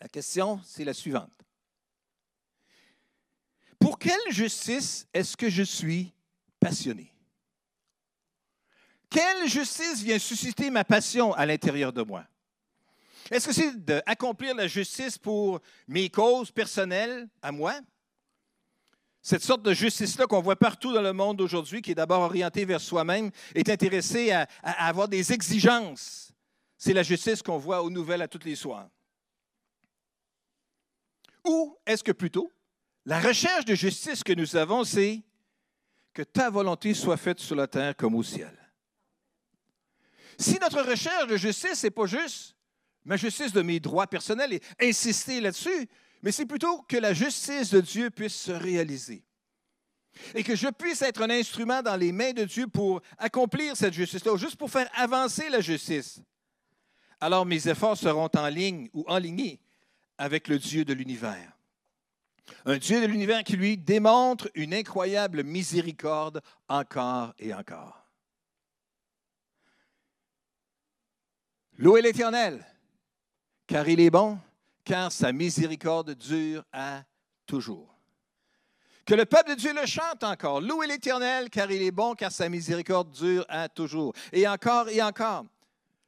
La 0.00 0.08
question, 0.08 0.58
c'est 0.64 0.82
la 0.82 0.94
suivante. 0.94 1.30
Pour 3.78 3.98
quelle 3.98 4.30
justice 4.30 5.06
est-ce 5.12 5.36
que 5.36 5.50
je 5.50 5.62
suis 5.62 6.10
passionné? 6.58 7.12
Quelle 9.10 9.46
justice 9.46 10.00
vient 10.00 10.18
susciter 10.18 10.70
ma 10.70 10.84
passion 10.84 11.34
à 11.34 11.44
l'intérieur 11.44 11.92
de 11.92 12.00
moi? 12.00 12.24
Est-ce 13.30 13.46
que 13.46 13.52
c'est 13.52 13.76
d'accomplir 13.84 14.54
la 14.54 14.68
justice 14.68 15.18
pour 15.18 15.60
mes 15.86 16.08
causes 16.08 16.50
personnelles 16.50 17.28
à 17.42 17.52
moi? 17.52 17.78
Cette 19.22 19.42
sorte 19.42 19.62
de 19.62 19.74
justice-là 19.74 20.26
qu'on 20.26 20.40
voit 20.40 20.56
partout 20.56 20.92
dans 20.92 21.02
le 21.02 21.12
monde 21.12 21.40
aujourd'hui, 21.40 21.82
qui 21.82 21.90
est 21.90 21.94
d'abord 21.94 22.22
orientée 22.22 22.64
vers 22.64 22.80
soi-même, 22.80 23.30
est 23.54 23.68
intéressée 23.68 24.30
à, 24.30 24.46
avoir 24.62 25.08
des 25.08 25.32
exigences. 25.32 26.32
C'est 26.78 26.94
la 26.94 27.02
justice 27.02 27.42
qu'on 27.42 27.58
voit 27.58 27.82
aux 27.82 27.90
nouvelles 27.90 28.22
à 28.22 28.28
toutes 28.28 28.46
les 28.46 28.56
soirs. 28.56 28.88
Ou 31.44 31.76
est-ce 31.84 32.02
que 32.02 32.12
plutôt, 32.12 32.50
la 33.04 33.20
recherche 33.20 33.66
de 33.66 33.74
justice 33.74 34.24
que 34.24 34.32
nous 34.32 34.56
avons, 34.56 34.84
c'est 34.84 35.22
que 36.14 36.22
ta 36.22 36.48
volonté 36.48 36.94
soit 36.94 37.16
faite 37.16 37.40
sur 37.40 37.56
la 37.56 37.66
terre 37.66 37.96
comme 37.96 38.14
au 38.14 38.22
ciel. 38.22 38.56
Si 40.38 40.58
notre 40.58 40.82
recherche 40.82 41.26
de 41.26 41.36
justice 41.36 41.84
n'est 41.84 41.90
pas 41.90 42.06
juste 42.06 42.56
ma 43.04 43.16
justice 43.16 43.52
de 43.52 43.62
mes 43.62 43.80
droits 43.80 44.06
personnels 44.06 44.54
et 44.54 44.62
insister 44.80 45.40
là-dessus, 45.40 45.88
mais 46.22 46.32
c'est 46.32 46.46
plutôt 46.46 46.82
que 46.82 46.96
la 46.96 47.12
justice 47.12 47.70
de 47.70 47.80
Dieu 47.80 48.10
puisse 48.10 48.34
se 48.34 48.52
réaliser. 48.52 49.24
Et 50.34 50.42
que 50.42 50.56
je 50.56 50.68
puisse 50.68 51.02
être 51.02 51.22
un 51.22 51.30
instrument 51.30 51.82
dans 51.82 51.96
les 51.96 52.12
mains 52.12 52.32
de 52.32 52.44
Dieu 52.44 52.66
pour 52.66 53.00
accomplir 53.16 53.76
cette 53.76 53.94
justice-là, 53.94 54.36
juste 54.36 54.56
pour 54.56 54.70
faire 54.70 54.90
avancer 54.94 55.48
la 55.48 55.60
justice. 55.60 56.20
Alors 57.20 57.46
mes 57.46 57.68
efforts 57.68 57.96
seront 57.96 58.30
en 58.34 58.48
ligne 58.48 58.88
ou 58.92 59.04
en 59.06 59.18
ligne 59.18 59.58
avec 60.18 60.48
le 60.48 60.58
Dieu 60.58 60.84
de 60.84 60.92
l'univers. 60.92 61.56
Un 62.64 62.78
Dieu 62.78 63.00
de 63.00 63.06
l'univers 63.06 63.44
qui 63.44 63.56
lui 63.56 63.78
démontre 63.78 64.50
une 64.54 64.74
incroyable 64.74 65.44
miséricorde 65.44 66.42
encore 66.68 67.32
et 67.38 67.54
encore. 67.54 68.04
Louez 71.78 72.02
l'Éternel, 72.02 72.66
car 73.66 73.88
il 73.88 74.00
est 74.00 74.10
bon, 74.10 74.38
car 74.90 75.12
sa 75.12 75.30
miséricorde 75.30 76.16
dure 76.16 76.64
à 76.72 77.04
toujours. 77.46 77.96
Que 79.06 79.14
le 79.14 79.24
peuple 79.24 79.50
de 79.50 79.54
Dieu 79.54 79.72
le 79.72 79.86
chante 79.86 80.24
encore. 80.24 80.60
Louez 80.60 80.88
l'Éternel, 80.88 81.48
car 81.48 81.70
il 81.70 81.80
est 81.80 81.92
bon, 81.92 82.16
car 82.16 82.32
sa 82.32 82.48
miséricorde 82.48 83.08
dure 83.12 83.46
à 83.48 83.68
toujours. 83.68 84.12
Et 84.32 84.48
encore 84.48 84.88
et 84.88 85.00
encore. 85.00 85.46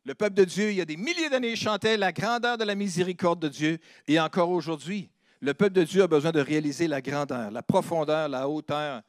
Le 0.05 0.17
peuple 0.17 0.35
de 0.35 0.45
Dieu, 0.45 0.71
il 0.71 0.79
y 0.79 0.81
a 0.81 0.85
des 0.85 0.97
milliers 0.97 1.31
d'années, 1.31 1.55
chantait 1.55 1.97
la 1.97 2.11
grandeur 2.11 2.59
de 2.59 2.65
la 2.65 2.75
miséricorde 2.75 3.39
de 3.39 3.49
Dieu. 3.49 3.79
Et 4.09 4.19
encore 4.19 4.51
aujourd'hui, 4.51 5.09
le 5.41 5.55
peuple 5.55 5.75
de 5.75 5.85
Dieu 5.85 6.03
a 6.03 6.09
besoin 6.09 6.33
de 6.33 6.41
réaliser 6.41 6.89
la 6.89 7.01
grandeur, 7.01 7.53
la 7.53 7.63
profondeur, 7.63 8.29
la 8.29 8.49
hauteur 8.49 9.03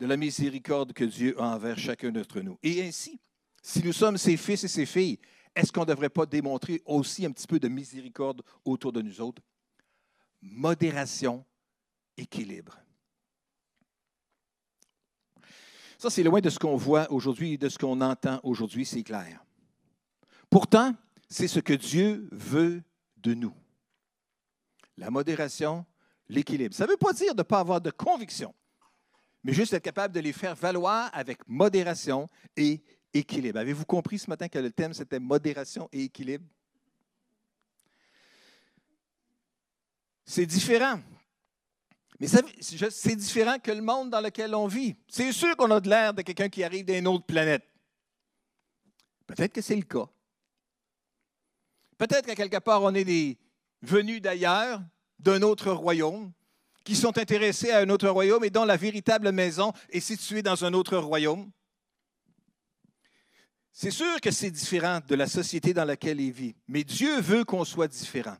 de 0.00 0.06
la 0.06 0.16
miséricorde 0.16 0.94
que 0.94 1.04
Dieu 1.04 1.38
a 1.38 1.44
envers 1.54 1.78
chacun 1.78 2.10
d'entre 2.10 2.40
nous. 2.40 2.58
Et 2.62 2.82
ainsi, 2.82 3.20
si 3.60 3.84
nous 3.84 3.92
sommes 3.92 4.16
ses 4.16 4.38
fils 4.38 4.64
et 4.64 4.68
ses 4.68 4.86
filles, 4.86 5.18
est-ce 5.56 5.72
qu'on 5.72 5.80
ne 5.80 5.86
devrait 5.86 6.10
pas 6.10 6.26
démontrer 6.26 6.82
aussi 6.84 7.24
un 7.24 7.32
petit 7.32 7.46
peu 7.46 7.58
de 7.58 7.66
miséricorde 7.66 8.42
autour 8.64 8.92
de 8.92 9.00
nous 9.00 9.22
autres? 9.22 9.42
Modération, 10.42 11.44
équilibre. 12.16 12.78
Ça, 15.98 16.10
c'est 16.10 16.22
loin 16.22 16.40
de 16.40 16.50
ce 16.50 16.58
qu'on 16.58 16.76
voit 16.76 17.10
aujourd'hui 17.10 17.54
et 17.54 17.58
de 17.58 17.70
ce 17.70 17.78
qu'on 17.78 18.02
entend 18.02 18.38
aujourd'hui, 18.42 18.84
c'est 18.84 19.02
clair. 19.02 19.42
Pourtant, 20.50 20.94
c'est 21.28 21.48
ce 21.48 21.58
que 21.58 21.72
Dieu 21.72 22.28
veut 22.32 22.82
de 23.16 23.32
nous. 23.32 23.54
La 24.98 25.10
modération, 25.10 25.86
l'équilibre. 26.28 26.74
Ça 26.74 26.84
ne 26.84 26.90
veut 26.90 26.96
pas 26.98 27.14
dire 27.14 27.34
de 27.34 27.40
ne 27.40 27.44
pas 27.44 27.60
avoir 27.60 27.80
de 27.80 27.90
conviction, 27.90 28.54
mais 29.42 29.54
juste 29.54 29.72
être 29.72 29.82
capable 29.82 30.14
de 30.14 30.20
les 30.20 30.34
faire 30.34 30.54
valoir 30.54 31.08
avec 31.14 31.38
modération 31.48 32.28
et 32.58 32.82
équilibre. 33.18 33.58
Avez-vous 33.58 33.84
compris 33.84 34.18
ce 34.18 34.28
matin 34.28 34.48
que 34.48 34.58
le 34.58 34.70
thème, 34.70 34.92
c'était 34.92 35.18
modération 35.18 35.88
et 35.92 36.04
équilibre? 36.04 36.44
C'est 40.24 40.46
différent. 40.46 41.00
Mais 42.18 42.26
c'est 42.60 43.16
différent 43.16 43.58
que 43.58 43.70
le 43.70 43.82
monde 43.82 44.10
dans 44.10 44.20
lequel 44.20 44.54
on 44.54 44.66
vit. 44.66 44.96
C'est 45.08 45.32
sûr 45.32 45.56
qu'on 45.56 45.70
a 45.70 45.80
de 45.80 45.88
l'air 45.88 46.14
de 46.14 46.22
quelqu'un 46.22 46.48
qui 46.48 46.64
arrive 46.64 46.86
d'une 46.86 47.06
autre 47.06 47.26
planète. 47.26 47.62
Peut-être 49.26 49.52
que 49.52 49.60
c'est 49.60 49.76
le 49.76 49.82
cas. 49.82 50.06
Peut-être 51.98 52.26
qu'à 52.26 52.34
quelque 52.34 52.58
part, 52.58 52.82
on 52.82 52.94
est 52.94 53.04
des 53.04 53.38
venus 53.82 54.22
d'ailleurs, 54.22 54.82
d'un 55.18 55.42
autre 55.42 55.72
royaume, 55.72 56.32
qui 56.84 56.94
sont 56.94 57.18
intéressés 57.18 57.70
à 57.70 57.80
un 57.80 57.88
autre 57.88 58.08
royaume 58.08 58.44
et 58.44 58.50
dont 58.50 58.64
la 58.64 58.76
véritable 58.76 59.32
maison 59.32 59.72
est 59.90 60.00
située 60.00 60.42
dans 60.42 60.64
un 60.64 60.72
autre 60.72 60.96
royaume. 60.96 61.50
C'est 63.78 63.90
sûr 63.90 64.22
que 64.22 64.30
c'est 64.30 64.50
différent 64.50 65.00
de 65.06 65.14
la 65.14 65.26
société 65.26 65.74
dans 65.74 65.84
laquelle 65.84 66.18
il 66.18 66.32
vit, 66.32 66.54
mais 66.66 66.82
Dieu 66.82 67.20
veut 67.20 67.44
qu'on 67.44 67.62
soit 67.62 67.88
différent. 67.88 68.38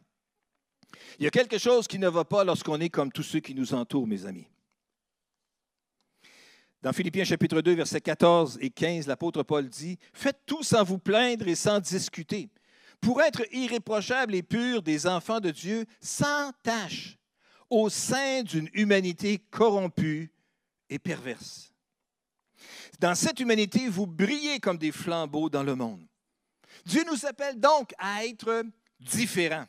Il 1.18 1.24
y 1.24 1.26
a 1.26 1.30
quelque 1.30 1.58
chose 1.58 1.86
qui 1.86 1.98
ne 1.98 2.08
va 2.08 2.24
pas 2.24 2.42
lorsqu'on 2.42 2.80
est 2.80 2.88
comme 2.88 3.12
tous 3.12 3.22
ceux 3.22 3.40
qui 3.40 3.54
nous 3.54 3.74
entourent, 3.74 4.06
mes 4.06 4.24
amis. 4.24 4.48
Dans 6.80 6.94
Philippiens 6.94 7.24
chapitre 7.24 7.60
2, 7.60 7.74
versets 7.74 8.00
14 8.00 8.56
et 8.62 8.70
15, 8.70 9.08
l'apôtre 9.08 9.42
Paul 9.42 9.68
dit, 9.68 9.98
Faites 10.14 10.40
tout 10.46 10.62
sans 10.62 10.84
vous 10.84 10.98
plaindre 10.98 11.46
et 11.46 11.54
sans 11.54 11.80
discuter, 11.80 12.48
pour 13.02 13.20
être 13.20 13.42
irréprochables 13.52 14.34
et 14.34 14.42
purs 14.42 14.80
des 14.80 15.06
enfants 15.06 15.40
de 15.40 15.50
Dieu, 15.50 15.84
sans 16.00 16.50
tâche, 16.62 17.18
au 17.68 17.90
sein 17.90 18.42
d'une 18.42 18.70
humanité 18.72 19.36
corrompue 19.50 20.32
et 20.88 20.98
perverse. 20.98 21.75
Dans 22.98 23.14
cette 23.14 23.40
humanité, 23.40 23.88
vous 23.88 24.06
brillez 24.06 24.60
comme 24.60 24.78
des 24.78 24.92
flambeaux 24.92 25.48
dans 25.48 25.62
le 25.62 25.74
monde. 25.74 26.06
Dieu 26.84 27.04
nous 27.06 27.26
appelle 27.26 27.58
donc 27.58 27.94
à 27.98 28.24
être 28.24 28.64
différents. 29.00 29.66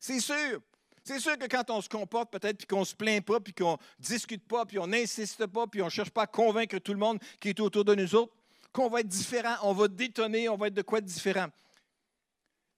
C'est 0.00 0.20
sûr. 0.20 0.60
C'est 1.02 1.20
sûr 1.20 1.38
que 1.38 1.46
quand 1.46 1.70
on 1.70 1.80
se 1.80 1.88
comporte 1.88 2.30
peut-être, 2.30 2.58
puis 2.58 2.66
qu'on 2.66 2.80
ne 2.80 2.84
se 2.84 2.94
plaint 2.94 3.24
pas, 3.24 3.40
puis 3.40 3.54
qu'on 3.54 3.72
ne 3.72 4.04
discute 4.04 4.46
pas, 4.46 4.66
puis 4.66 4.78
on 4.78 4.86
n'insiste 4.86 5.46
pas, 5.46 5.66
puis 5.66 5.80
on 5.80 5.86
ne 5.86 5.90
cherche 5.90 6.10
pas 6.10 6.24
à 6.24 6.26
convaincre 6.26 6.78
tout 6.78 6.92
le 6.92 6.98
monde 6.98 7.18
qui 7.40 7.48
est 7.48 7.60
autour 7.60 7.84
de 7.84 7.94
nous 7.94 8.14
autres, 8.14 8.34
qu'on 8.72 8.90
va 8.90 9.00
être 9.00 9.08
différent, 9.08 9.54
on 9.62 9.72
va 9.72 9.88
détonner, 9.88 10.48
on 10.48 10.56
va 10.56 10.66
être 10.66 10.74
de 10.74 10.82
quoi 10.82 10.98
être 10.98 11.06
différent. 11.06 11.46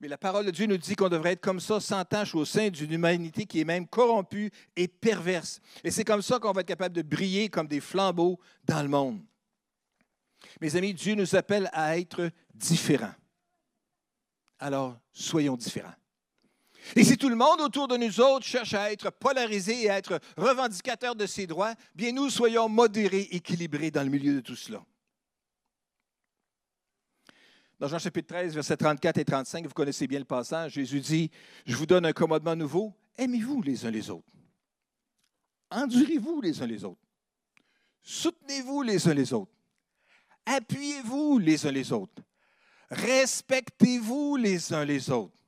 Mais 0.00 0.08
la 0.08 0.16
parole 0.16 0.46
de 0.46 0.50
Dieu 0.50 0.66
nous 0.66 0.78
dit 0.78 0.96
qu'on 0.96 1.10
devrait 1.10 1.32
être 1.32 1.42
comme 1.42 1.60
ça, 1.60 1.78
sans 1.78 2.04
tâche, 2.06 2.34
au 2.34 2.46
sein 2.46 2.70
d'une 2.70 2.92
humanité 2.92 3.44
qui 3.44 3.60
est 3.60 3.64
même 3.64 3.86
corrompue 3.86 4.50
et 4.74 4.88
perverse. 4.88 5.60
Et 5.84 5.90
c'est 5.90 6.04
comme 6.04 6.22
ça 6.22 6.38
qu'on 6.38 6.52
va 6.52 6.62
être 6.62 6.68
capable 6.68 6.94
de 6.94 7.02
briller 7.02 7.50
comme 7.50 7.68
des 7.68 7.80
flambeaux 7.80 8.40
dans 8.64 8.82
le 8.82 8.88
monde. 8.88 9.20
Mes 10.60 10.74
amis, 10.74 10.94
Dieu 10.94 11.14
nous 11.14 11.36
appelle 11.36 11.68
à 11.74 11.98
être 11.98 12.30
différents. 12.54 13.14
Alors, 14.58 14.98
soyons 15.12 15.56
différents. 15.56 15.94
Et 16.96 17.04
si 17.04 17.18
tout 17.18 17.28
le 17.28 17.36
monde 17.36 17.60
autour 17.60 17.86
de 17.86 17.98
nous 17.98 18.20
autres 18.20 18.46
cherche 18.46 18.72
à 18.72 18.90
être 18.90 19.10
polarisé 19.10 19.82
et 19.82 19.90
à 19.90 19.98
être 19.98 20.18
revendicateur 20.38 21.14
de 21.14 21.26
ses 21.26 21.46
droits, 21.46 21.74
bien 21.94 22.12
nous 22.12 22.30
soyons 22.30 22.70
modérés, 22.70 23.28
équilibrés 23.32 23.90
dans 23.90 24.02
le 24.02 24.08
milieu 24.08 24.34
de 24.34 24.40
tout 24.40 24.56
cela. 24.56 24.82
Dans 27.80 27.88
Jean 27.88 27.98
chapitre 27.98 28.34
13, 28.34 28.52
versets 28.52 28.76
34 28.76 29.16
et 29.16 29.24
35, 29.24 29.66
vous 29.66 29.72
connaissez 29.72 30.06
bien 30.06 30.18
le 30.18 30.26
passage, 30.26 30.72
Jésus 30.72 31.00
dit, 31.00 31.30
je 31.64 31.74
vous 31.74 31.86
donne 31.86 32.04
un 32.04 32.12
commandement 32.12 32.54
nouveau, 32.54 32.92
aimez-vous 33.16 33.62
les 33.62 33.86
uns 33.86 33.90
les 33.90 34.10
autres. 34.10 34.28
Endurez-vous 35.70 36.42
les 36.42 36.60
uns 36.60 36.66
les 36.66 36.84
autres. 36.84 37.00
Soutenez-vous 38.02 38.82
les 38.82 39.08
uns 39.08 39.14
les 39.14 39.32
autres. 39.32 39.52
Appuyez-vous 40.44 41.38
les 41.38 41.66
uns 41.66 41.70
les 41.70 41.90
autres. 41.90 42.22
Respectez-vous 42.90 44.36
les 44.36 44.74
uns 44.74 44.84
les 44.84 45.10
autres. 45.10 45.38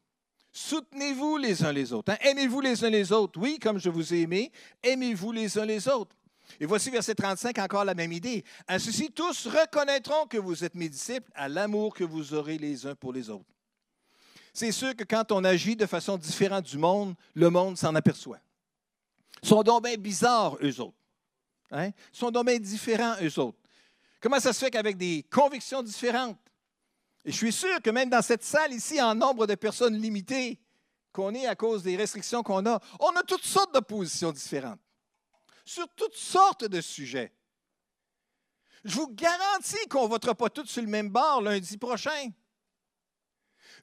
Soutenez-vous 0.52 1.36
les 1.36 1.62
uns 1.62 1.72
les 1.72 1.92
autres. 1.92 2.12
Hein. 2.12 2.18
Aimez-vous 2.22 2.62
les 2.62 2.82
uns 2.82 2.90
les 2.90 3.12
autres. 3.12 3.38
Oui, 3.38 3.58
comme 3.60 3.78
je 3.78 3.90
vous 3.90 4.14
ai 4.14 4.20
aimé, 4.20 4.50
aimez-vous 4.82 5.32
les 5.32 5.58
uns 5.58 5.66
les 5.66 5.86
autres. 5.86 6.16
Et 6.60 6.66
voici 6.66 6.90
verset 6.90 7.14
35, 7.14 7.58
encore 7.58 7.84
la 7.84 7.94
même 7.94 8.12
idée. 8.12 8.44
À 8.66 8.78
ceci, 8.78 9.10
tous 9.10 9.46
reconnaîtront 9.46 10.26
que 10.26 10.38
vous 10.38 10.64
êtes 10.64 10.74
mes 10.74 10.88
disciples 10.88 11.30
à 11.34 11.48
l'amour 11.48 11.94
que 11.94 12.04
vous 12.04 12.34
aurez 12.34 12.58
les 12.58 12.86
uns 12.86 12.94
pour 12.94 13.12
les 13.12 13.30
autres. 13.30 13.44
C'est 14.52 14.72
sûr 14.72 14.94
que 14.94 15.04
quand 15.04 15.32
on 15.32 15.44
agit 15.44 15.76
de 15.76 15.86
façon 15.86 16.16
différente 16.16 16.64
du 16.64 16.78
monde, 16.78 17.14
le 17.34 17.48
monde 17.48 17.76
s'en 17.78 17.94
aperçoit. 17.94 18.40
Ils 19.42 19.48
sont 19.48 19.62
donc 19.62 19.84
bien 19.84 19.96
bizarres, 19.96 20.56
eux 20.62 20.80
autres. 20.80 20.98
Hein? 21.70 21.90
Ils 22.12 22.18
sont 22.18 22.30
donc 22.30 22.46
bien 22.46 22.58
différents, 22.58 23.14
eux 23.22 23.38
autres. 23.38 23.58
Comment 24.20 24.38
ça 24.38 24.52
se 24.52 24.64
fait 24.64 24.70
qu'avec 24.70 24.96
des 24.96 25.24
convictions 25.30 25.82
différentes, 25.82 26.38
et 27.24 27.30
je 27.30 27.36
suis 27.36 27.52
sûr 27.52 27.80
que 27.82 27.90
même 27.90 28.10
dans 28.10 28.22
cette 28.22 28.42
salle 28.42 28.72
ici, 28.72 29.00
en 29.00 29.14
nombre 29.14 29.46
de 29.46 29.54
personnes 29.54 29.96
limitées 29.96 30.58
qu'on 31.12 31.34
est 31.34 31.46
à 31.46 31.54
cause 31.54 31.82
des 31.82 31.96
restrictions 31.96 32.42
qu'on 32.42 32.66
a, 32.66 32.80
on 32.98 33.10
a 33.10 33.22
toutes 33.22 33.44
sortes 33.44 33.74
de 33.74 33.80
positions 33.80 34.32
différentes 34.32 34.80
sur 35.64 35.88
toutes 35.94 36.16
sortes 36.16 36.64
de 36.64 36.80
sujets. 36.80 37.32
Je 38.84 38.96
vous 38.96 39.08
garantis 39.08 39.86
qu'on 39.88 40.04
ne 40.04 40.08
votera 40.08 40.34
pas 40.34 40.50
tous 40.50 40.66
sur 40.66 40.82
le 40.82 40.88
même 40.88 41.08
bord 41.08 41.40
lundi 41.40 41.78
prochain. 41.78 42.30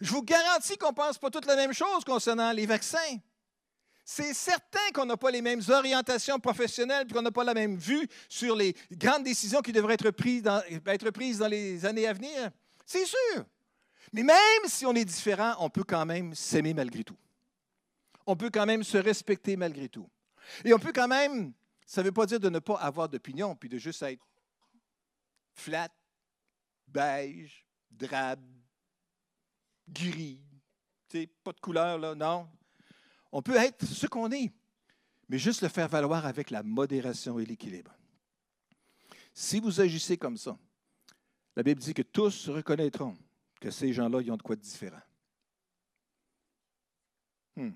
Je 0.02 0.12
vous 0.12 0.24
garantis 0.24 0.78
qu'on 0.78 0.90
ne 0.90 0.96
pense 0.96 1.18
pas 1.18 1.30
toutes 1.30 1.46
la 1.46 1.56
même 1.56 1.74
chose 1.74 2.04
concernant 2.04 2.52
les 2.52 2.66
vaccins. 2.66 3.18
C'est 4.04 4.34
certain 4.34 4.90
qu'on 4.94 5.06
n'a 5.06 5.18
pas 5.18 5.30
les 5.30 5.42
mêmes 5.42 5.62
orientations 5.70 6.40
professionnelles 6.40 7.06
et 7.08 7.14
qu'on 7.14 7.22
n'a 7.22 7.32
pas 7.32 7.44
la 7.44 7.54
même 7.54 7.78
vue 7.78 8.08
sur 8.28 8.56
les 8.56 8.76
grandes 8.92 9.24
décisions 9.24 9.62
qui 9.62 9.72
devraient 9.72 9.94
être 9.94 10.10
prises 10.10 10.42
dans 11.38 11.48
les 11.48 11.86
années 11.86 12.08
à 12.08 12.14
venir. 12.14 12.50
C'est 12.86 13.06
sûr. 13.06 13.46
Mais 14.12 14.24
même 14.24 14.66
si 14.66 14.86
on 14.86 14.96
est 14.96 15.06
différent, 15.06 15.56
on 15.60 15.70
peut 15.70 15.84
quand 15.84 16.06
même 16.06 16.34
s'aimer 16.34 16.74
malgré 16.74 17.04
tout. 17.04 17.18
On 18.26 18.36
peut 18.36 18.50
quand 18.50 18.66
même 18.66 18.84
se 18.84 18.98
respecter 18.98 19.56
malgré 19.56 19.90
tout. 19.90 20.10
Et 20.66 20.74
on 20.74 20.80
peut 20.80 20.94
quand 20.94 21.08
même, 21.08 21.54
ça 21.90 22.02
ne 22.02 22.06
veut 22.06 22.12
pas 22.12 22.28
dire 22.28 22.40
de 22.40 22.50
ne 22.50 22.60
pas 22.60 22.76
avoir 22.76 23.10
d'opinion, 23.10 23.56
puis 23.56 23.68
de 23.68 23.80
juste 23.80 24.04
être 24.04 24.24
flat, 25.56 25.90
beige, 26.88 27.66
drabe, 27.90 28.46
gris, 29.88 30.40
pas 31.44 31.52
de 31.52 31.60
couleur, 31.60 31.98
là, 31.98 32.14
non. 32.14 32.48
On 33.32 33.42
peut 33.42 33.56
être 33.56 33.84
ce 33.88 34.06
qu'on 34.06 34.32
est, 34.32 34.54
mais 35.30 35.40
juste 35.40 35.64
le 35.64 35.68
faire 35.68 35.88
valoir 35.88 36.28
avec 36.28 36.52
la 36.52 36.62
modération 36.62 37.40
et 37.40 37.46
l'équilibre. 37.46 37.96
Si 39.34 39.60
vous 39.60 39.82
agissez 39.82 40.16
comme 40.16 40.38
ça, 40.38 40.60
la 41.56 41.64
Bible 41.64 41.82
dit 41.82 41.96
que 41.96 42.04
tous 42.04 42.50
reconnaîtront 42.50 43.18
que 43.60 43.72
ces 43.72 43.94
gens-là, 43.94 44.22
ils 44.22 44.32
ont 44.32 44.38
de 44.38 44.44
quoi 44.44 44.56
de 44.56 44.62
différent. 44.62 45.02
Hmm. 47.56 47.72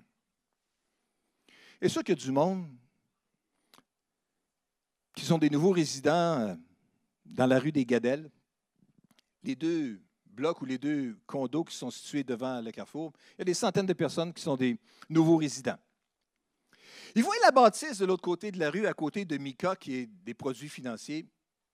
Et 1.80 1.88
ça 1.88 2.00
qu'il 2.04 2.16
y 2.16 2.22
a 2.22 2.24
du 2.24 2.30
monde 2.30 2.68
qui 5.14 5.24
sont 5.24 5.38
des 5.38 5.50
nouveaux 5.50 5.70
résidents 5.70 6.40
euh, 6.40 6.54
dans 7.24 7.46
la 7.46 7.58
rue 7.58 7.72
des 7.72 7.86
Gadelles, 7.86 8.30
les 9.42 9.56
deux 9.56 10.00
blocs 10.26 10.60
ou 10.62 10.64
les 10.64 10.78
deux 10.78 11.16
condos 11.26 11.64
qui 11.64 11.76
sont 11.76 11.90
situés 11.90 12.24
devant 12.24 12.60
le 12.60 12.72
carrefour, 12.72 13.12
il 13.32 13.38
y 13.38 13.42
a 13.42 13.44
des 13.44 13.54
centaines 13.54 13.86
de 13.86 13.92
personnes 13.92 14.32
qui 14.32 14.42
sont 14.42 14.56
des 14.56 14.78
nouveaux 15.08 15.36
résidents. 15.36 15.78
Ils 17.14 17.22
voient 17.22 17.34
la 17.42 17.52
bâtisse 17.52 17.98
de 17.98 18.06
l'autre 18.06 18.22
côté 18.22 18.50
de 18.50 18.58
la 18.58 18.70
rue, 18.70 18.86
à 18.86 18.94
côté 18.94 19.24
de 19.24 19.36
Mika, 19.38 19.76
qui 19.76 19.94
est 19.94 20.06
des 20.06 20.34
produits 20.34 20.68
financiers, 20.68 21.26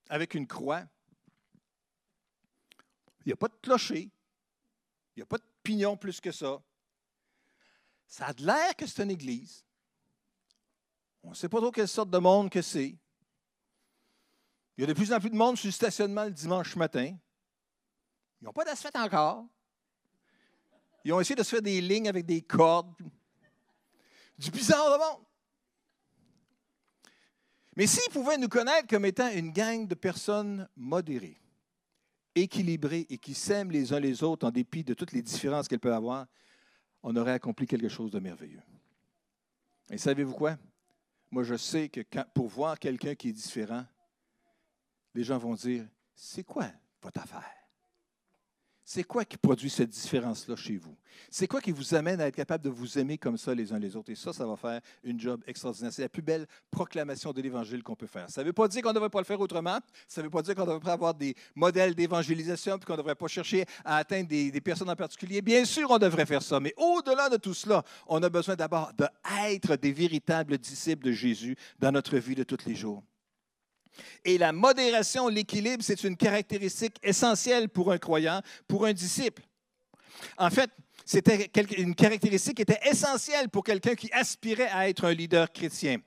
avec 0.09 0.35
une 0.35 0.45
croix. 0.45 0.83
Il 3.25 3.29
n'y 3.29 3.33
a 3.33 3.37
pas 3.37 3.47
de 3.47 3.57
clocher. 3.61 4.11
Il 5.15 5.19
n'y 5.19 5.23
a 5.23 5.25
pas 5.25 5.37
de 5.37 5.45
pignon 5.63 5.97
plus 5.97 6.21
que 6.21 6.31
ça. 6.31 6.61
Ça 8.07 8.27
a 8.27 8.33
l'air 8.33 8.75
que 8.75 8.85
c'est 8.85 9.03
une 9.03 9.11
église. 9.11 9.65
On 11.23 11.29
ne 11.29 11.35
sait 11.35 11.49
pas 11.49 11.59
trop 11.59 11.71
quelle 11.71 11.87
sorte 11.87 12.09
de 12.09 12.17
monde 12.17 12.49
que 12.49 12.61
c'est. 12.61 12.95
Il 14.77 14.81
y 14.81 14.83
a 14.83 14.87
de 14.87 14.93
plus 14.93 15.11
en 15.11 15.19
plus 15.19 15.29
de 15.29 15.35
monde 15.35 15.57
sur 15.57 15.67
le 15.67 15.71
stationnement 15.71 16.25
le 16.25 16.31
dimanche 16.31 16.75
matin. 16.75 17.15
Ils 18.41 18.45
n'ont 18.45 18.53
pas 18.53 18.65
d'asphalte 18.65 18.95
encore. 18.95 19.45
Ils 21.03 21.13
ont 21.13 21.19
essayé 21.19 21.35
de 21.35 21.43
se 21.43 21.49
faire 21.49 21.61
des 21.61 21.81
lignes 21.81 22.07
avec 22.07 22.25
des 22.25 22.41
cordes. 22.41 22.93
Du 24.37 24.49
bizarre 24.49 24.91
de 24.91 24.97
monde. 24.97 25.25
Mais 27.75 27.87
s'ils 27.87 28.11
pouvaient 28.11 28.37
nous 28.37 28.49
connaître 28.49 28.87
comme 28.87 29.05
étant 29.05 29.31
une 29.31 29.51
gang 29.51 29.87
de 29.87 29.95
personnes 29.95 30.67
modérées, 30.75 31.39
équilibrées 32.35 33.05
et 33.09 33.17
qui 33.17 33.33
s'aiment 33.33 33.71
les 33.71 33.93
uns 33.93 33.99
les 33.99 34.23
autres 34.23 34.47
en 34.47 34.51
dépit 34.51 34.83
de 34.83 34.93
toutes 34.93 35.11
les 35.11 35.21
différences 35.21 35.67
qu'elles 35.67 35.79
peuvent 35.79 35.93
avoir, 35.93 36.27
on 37.03 37.15
aurait 37.15 37.33
accompli 37.33 37.67
quelque 37.67 37.89
chose 37.89 38.11
de 38.11 38.19
merveilleux. 38.19 38.61
Et 39.89 39.97
savez-vous 39.97 40.33
quoi? 40.33 40.57
Moi, 41.29 41.43
je 41.43 41.55
sais 41.55 41.89
que 41.89 42.01
pour 42.33 42.47
voir 42.47 42.77
quelqu'un 42.77 43.15
qui 43.15 43.29
est 43.29 43.33
différent, 43.33 43.85
les 45.13 45.23
gens 45.23 45.37
vont 45.37 45.55
dire, 45.55 45.85
c'est 46.15 46.43
quoi 46.43 46.67
votre 47.01 47.21
affaire? 47.21 47.61
C'est 48.93 49.05
quoi 49.05 49.23
qui 49.23 49.37
produit 49.37 49.69
cette 49.69 49.89
différence-là 49.89 50.57
chez 50.57 50.75
vous? 50.75 50.97
C'est 51.29 51.47
quoi 51.47 51.61
qui 51.61 51.71
vous 51.71 51.95
amène 51.95 52.19
à 52.19 52.27
être 52.27 52.35
capable 52.35 52.65
de 52.65 52.69
vous 52.69 52.99
aimer 52.99 53.17
comme 53.17 53.37
ça 53.37 53.55
les 53.55 53.71
uns 53.71 53.79
les 53.79 53.95
autres? 53.95 54.11
Et 54.11 54.15
ça, 54.15 54.33
ça 54.33 54.45
va 54.45 54.57
faire 54.57 54.81
une 55.03 55.17
job 55.17 55.41
extraordinaire. 55.47 55.93
C'est 55.93 56.01
la 56.01 56.09
plus 56.09 56.21
belle 56.21 56.45
proclamation 56.69 57.31
de 57.31 57.41
l'Évangile 57.41 57.83
qu'on 57.83 57.95
peut 57.95 58.05
faire. 58.05 58.29
Ça 58.29 58.41
ne 58.41 58.47
veut 58.47 58.53
pas 58.53 58.67
dire 58.67 58.81
qu'on 58.81 58.89
ne 58.89 58.95
devrait 58.95 59.09
pas 59.09 59.19
le 59.19 59.25
faire 59.25 59.39
autrement. 59.39 59.79
Ça 60.09 60.19
ne 60.19 60.25
veut 60.25 60.29
pas 60.29 60.41
dire 60.41 60.55
qu'on 60.55 60.63
ne 60.63 60.65
devrait 60.65 60.81
pas 60.81 60.91
avoir 60.91 61.13
des 61.13 61.35
modèles 61.55 61.95
d'évangélisation 61.95 62.77
puis 62.77 62.85
qu'on 62.85 62.93
ne 62.93 62.97
devrait 62.97 63.15
pas 63.15 63.27
chercher 63.27 63.65
à 63.85 63.95
atteindre 63.95 64.27
des, 64.27 64.51
des, 64.51 64.61
personnes 64.61 64.89
en 64.89 64.95
particulier. 64.97 65.41
Bien 65.41 65.63
sûr, 65.63 65.89
on 65.89 65.97
devrait 65.97 66.25
faire 66.25 66.41
ça. 66.41 66.59
Mais 66.59 66.73
au-delà 66.75 67.29
de 67.29 67.37
tout 67.37 67.53
cela, 67.53 67.83
on 68.07 68.21
a 68.21 68.29
besoin 68.29 68.57
d'abord 68.57 68.91
d'être 68.91 69.77
des 69.77 69.93
véritables 69.93 70.57
disciples 70.57 71.05
de 71.05 71.13
Jésus 71.13 71.55
dans 71.79 71.93
notre 71.93 72.17
vie 72.17 72.35
de 72.35 72.43
tous 72.43 72.65
les 72.65 72.75
jours. 72.75 73.01
Et 74.25 74.37
la 74.37 74.51
modération, 74.51 75.27
l'équilibre, 75.27 75.83
c'est 75.83 76.03
une 76.03 76.15
caractéristique 76.15 76.97
essentielle 77.03 77.69
pour 77.69 77.91
un 77.91 77.97
croyant, 77.97 78.41
pour 78.67 78.85
un 78.85 78.93
disciple. 78.93 79.43
En 80.37 80.49
fait, 80.49 80.69
c'était 81.05 81.49
une 81.77 81.95
caractéristique 81.95 82.57
qui 82.57 82.61
était 82.61 82.79
essentielle 82.89 83.49
pour 83.49 83.63
quelqu'un 83.63 83.95
qui 83.95 84.11
aspirait 84.11 84.69
à 84.69 84.87
être 84.89 85.05
un 85.05 85.13
leader 85.13 85.51
chrétien. 85.51 85.97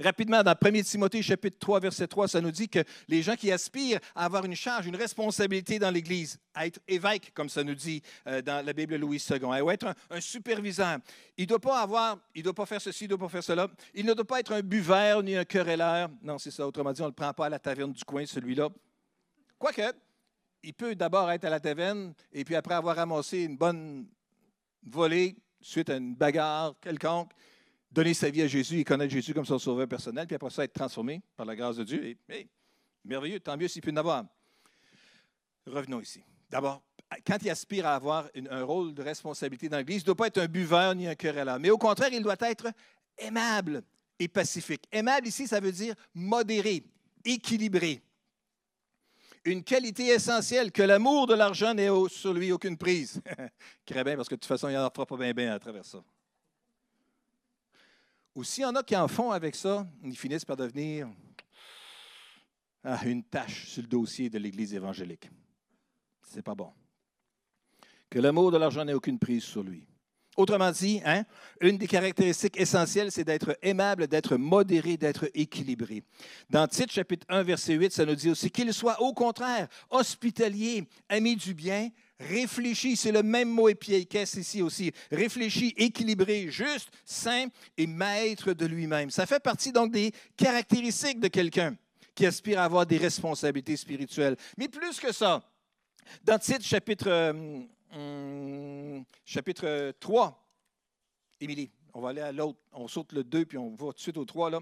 Rapidement, 0.00 0.42
dans 0.42 0.54
1 0.60 0.82
Timothée 0.82 1.22
chapitre 1.22 1.58
3, 1.58 1.80
verset 1.80 2.06
3, 2.06 2.28
ça 2.28 2.40
nous 2.40 2.50
dit 2.50 2.68
que 2.68 2.80
les 3.08 3.22
gens 3.22 3.36
qui 3.36 3.52
aspirent 3.52 4.00
à 4.14 4.24
avoir 4.24 4.44
une 4.44 4.56
charge, 4.56 4.86
une 4.86 4.96
responsabilité 4.96 5.78
dans 5.78 5.90
l'Église, 5.90 6.38
à 6.52 6.66
être 6.66 6.80
évêque, 6.88 7.32
comme 7.34 7.48
ça 7.48 7.62
nous 7.62 7.74
dit 7.74 8.02
euh, 8.26 8.42
dans 8.42 8.64
la 8.64 8.72
Bible 8.72 8.96
Louis 8.96 9.22
II, 9.30 9.38
à 9.44 9.72
être 9.72 9.94
un, 10.10 10.20
superviseur, 10.20 10.98
il 11.36 11.42
ne 11.42 11.48
doit 11.48 11.60
pas 11.60 11.80
avoir, 11.80 12.18
il 12.34 12.42
doit 12.42 12.54
pas 12.54 12.66
faire 12.66 12.80
ceci, 12.80 13.04
il 13.04 13.08
ne 13.08 13.16
doit 13.16 13.26
pas 13.26 13.32
faire 13.32 13.44
cela. 13.44 13.68
Il 13.94 14.04
ne 14.04 14.14
doit 14.14 14.24
pas 14.24 14.40
être 14.40 14.52
un 14.52 14.62
buveur 14.62 15.22
ni 15.22 15.36
un 15.36 15.44
querelleur. 15.44 16.10
Non, 16.22 16.38
c'est 16.38 16.50
ça. 16.50 16.66
Autrement 16.66 16.92
dit, 16.92 17.02
on 17.02 17.06
ne 17.06 17.10
le 17.10 17.14
prend 17.14 17.32
pas 17.32 17.46
à 17.46 17.48
la 17.48 17.58
taverne 17.58 17.92
du 17.92 18.04
coin, 18.04 18.26
celui-là. 18.26 18.68
Quoique, 19.58 19.92
il 20.62 20.74
peut 20.74 20.94
d'abord 20.94 21.30
être 21.30 21.44
à 21.44 21.50
la 21.50 21.60
taverne 21.60 22.14
et 22.32 22.44
puis 22.44 22.56
après 22.56 22.74
avoir 22.74 22.96
ramassé 22.96 23.42
une 23.42 23.56
bonne 23.56 24.06
volée 24.82 25.36
suite 25.60 25.90
à 25.90 25.96
une 25.96 26.14
bagarre 26.14 26.74
quelconque, 26.80 27.32
donner 27.94 28.12
sa 28.12 28.28
vie 28.28 28.42
à 28.42 28.48
Jésus 28.48 28.80
et 28.80 28.84
connaître 28.84 29.12
Jésus 29.12 29.32
comme 29.32 29.46
son 29.46 29.58
sauveur 29.58 29.86
personnel, 29.86 30.26
puis 30.26 30.34
après 30.34 30.50
ça, 30.50 30.64
être 30.64 30.72
transformé 30.72 31.22
par 31.36 31.46
la 31.46 31.54
grâce 31.54 31.76
de 31.76 31.84
Dieu. 31.84 32.04
Et, 32.28 32.48
merveilleux, 33.04 33.40
tant 33.40 33.56
mieux 33.56 33.68
s'il 33.68 33.82
peut 33.82 33.92
en 33.92 33.96
avoir. 33.96 34.24
Revenons 35.66 36.00
ici. 36.00 36.22
D'abord, 36.50 36.82
quand 37.24 37.38
il 37.42 37.50
aspire 37.50 37.86
à 37.86 37.94
avoir 37.94 38.28
un 38.50 38.64
rôle 38.64 38.92
de 38.92 39.02
responsabilité 39.02 39.68
dans 39.68 39.78
l'Église, 39.78 39.98
il 39.98 40.00
ne 40.02 40.06
doit 40.06 40.16
pas 40.16 40.26
être 40.26 40.38
un 40.38 40.46
buveur 40.46 40.94
ni 40.94 41.06
un 41.06 41.14
querelleur, 41.14 41.58
mais 41.60 41.70
au 41.70 41.78
contraire, 41.78 42.10
il 42.12 42.22
doit 42.22 42.36
être 42.40 42.66
aimable 43.16 43.82
et 44.18 44.26
pacifique. 44.26 44.84
Aimable 44.90 45.28
ici, 45.28 45.46
ça 45.46 45.60
veut 45.60 45.72
dire 45.72 45.94
modéré, 46.14 46.82
équilibré. 47.24 48.02
Une 49.44 49.62
qualité 49.62 50.06
essentielle 50.06 50.72
que 50.72 50.82
l'amour 50.82 51.26
de 51.26 51.34
l'argent 51.34 51.74
n'ait 51.74 51.90
sur 52.08 52.32
lui 52.32 52.50
aucune 52.50 52.76
prise. 52.76 53.20
Très 53.86 54.02
bien, 54.02 54.16
parce 54.16 54.28
que 54.28 54.34
de 54.34 54.40
toute 54.40 54.48
façon, 54.48 54.68
il 54.68 54.74
n'en 54.74 54.90
fera 54.90 55.06
pas 55.06 55.16
bien, 55.16 55.32
bien 55.32 55.54
à 55.54 55.58
travers 55.60 55.84
ça. 55.84 56.02
Ou 58.34 58.42
s'il 58.42 58.62
y 58.62 58.66
en 58.66 58.74
a 58.74 58.82
qui 58.82 58.96
en 58.96 59.06
font 59.06 59.30
avec 59.30 59.54
ça, 59.54 59.86
ils 60.02 60.16
finissent 60.16 60.44
par 60.44 60.56
devenir 60.56 61.08
ah, 62.82 63.00
une 63.06 63.22
tâche 63.22 63.68
sur 63.68 63.82
le 63.82 63.88
dossier 63.88 64.28
de 64.28 64.38
l'Église 64.38 64.74
évangélique. 64.74 65.30
C'est 66.22 66.42
pas 66.42 66.54
bon. 66.54 66.72
Que 68.10 68.18
l'amour 68.18 68.50
de 68.50 68.58
l'argent 68.58 68.84
n'ait 68.84 68.92
aucune 68.92 69.18
prise 69.18 69.44
sur 69.44 69.62
lui. 69.62 69.86
Autrement 70.36 70.72
dit, 70.72 71.00
hein, 71.04 71.24
une 71.60 71.78
des 71.78 71.86
caractéristiques 71.86 72.58
essentielles, 72.58 73.12
c'est 73.12 73.22
d'être 73.22 73.56
aimable, 73.62 74.08
d'être 74.08 74.36
modéré, 74.36 74.96
d'être 74.96 75.30
équilibré. 75.32 76.02
Dans 76.50 76.66
Tite 76.66 76.90
chapitre 76.90 77.24
1, 77.28 77.44
verset 77.44 77.74
8, 77.74 77.92
ça 77.92 78.04
nous 78.04 78.16
dit 78.16 78.30
aussi 78.30 78.50
qu'il 78.50 78.74
soit 78.74 79.00
au 79.00 79.12
contraire 79.12 79.68
hospitalier, 79.90 80.88
ami 81.08 81.36
du 81.36 81.54
bien, 81.54 81.90
réfléchi, 82.20 82.96
c'est 82.96 83.12
le 83.12 83.22
même 83.22 83.50
mot 83.50 83.68
qu'est-ce 83.68 84.38
ici 84.38 84.62
aussi, 84.62 84.92
réfléchi, 85.10 85.74
équilibré, 85.76 86.48
juste, 86.50 86.90
saint 87.04 87.46
et 87.76 87.86
maître 87.86 88.52
de 88.52 88.66
lui-même. 88.66 89.10
Ça 89.10 89.26
fait 89.26 89.40
partie 89.40 89.72
donc 89.72 89.92
des 89.92 90.12
caractéristiques 90.36 91.20
de 91.20 91.28
quelqu'un 91.28 91.76
qui 92.14 92.26
aspire 92.26 92.60
à 92.60 92.64
avoir 92.64 92.86
des 92.86 92.98
responsabilités 92.98 93.76
spirituelles. 93.76 94.36
Mais 94.56 94.68
plus 94.68 95.00
que 95.00 95.12
ça, 95.12 95.42
dans 96.22 96.38
Tite 96.38 96.62
chapitre, 96.62 97.08
euh, 97.08 97.32
hum, 97.92 99.04
chapitre 99.24 99.92
3, 99.98 100.40
Émilie, 101.40 101.70
on 101.92 102.00
va 102.00 102.10
aller 102.10 102.20
à 102.20 102.32
l'autre, 102.32 102.58
on 102.72 102.88
saute 102.88 103.12
le 103.12 103.24
2 103.24 103.44
puis 103.46 103.58
on 103.58 103.70
va 103.70 103.86
tout 103.86 103.92
de 103.92 104.00
suite 104.00 104.16
au 104.16 104.24
3 104.24 104.50
là. 104.50 104.60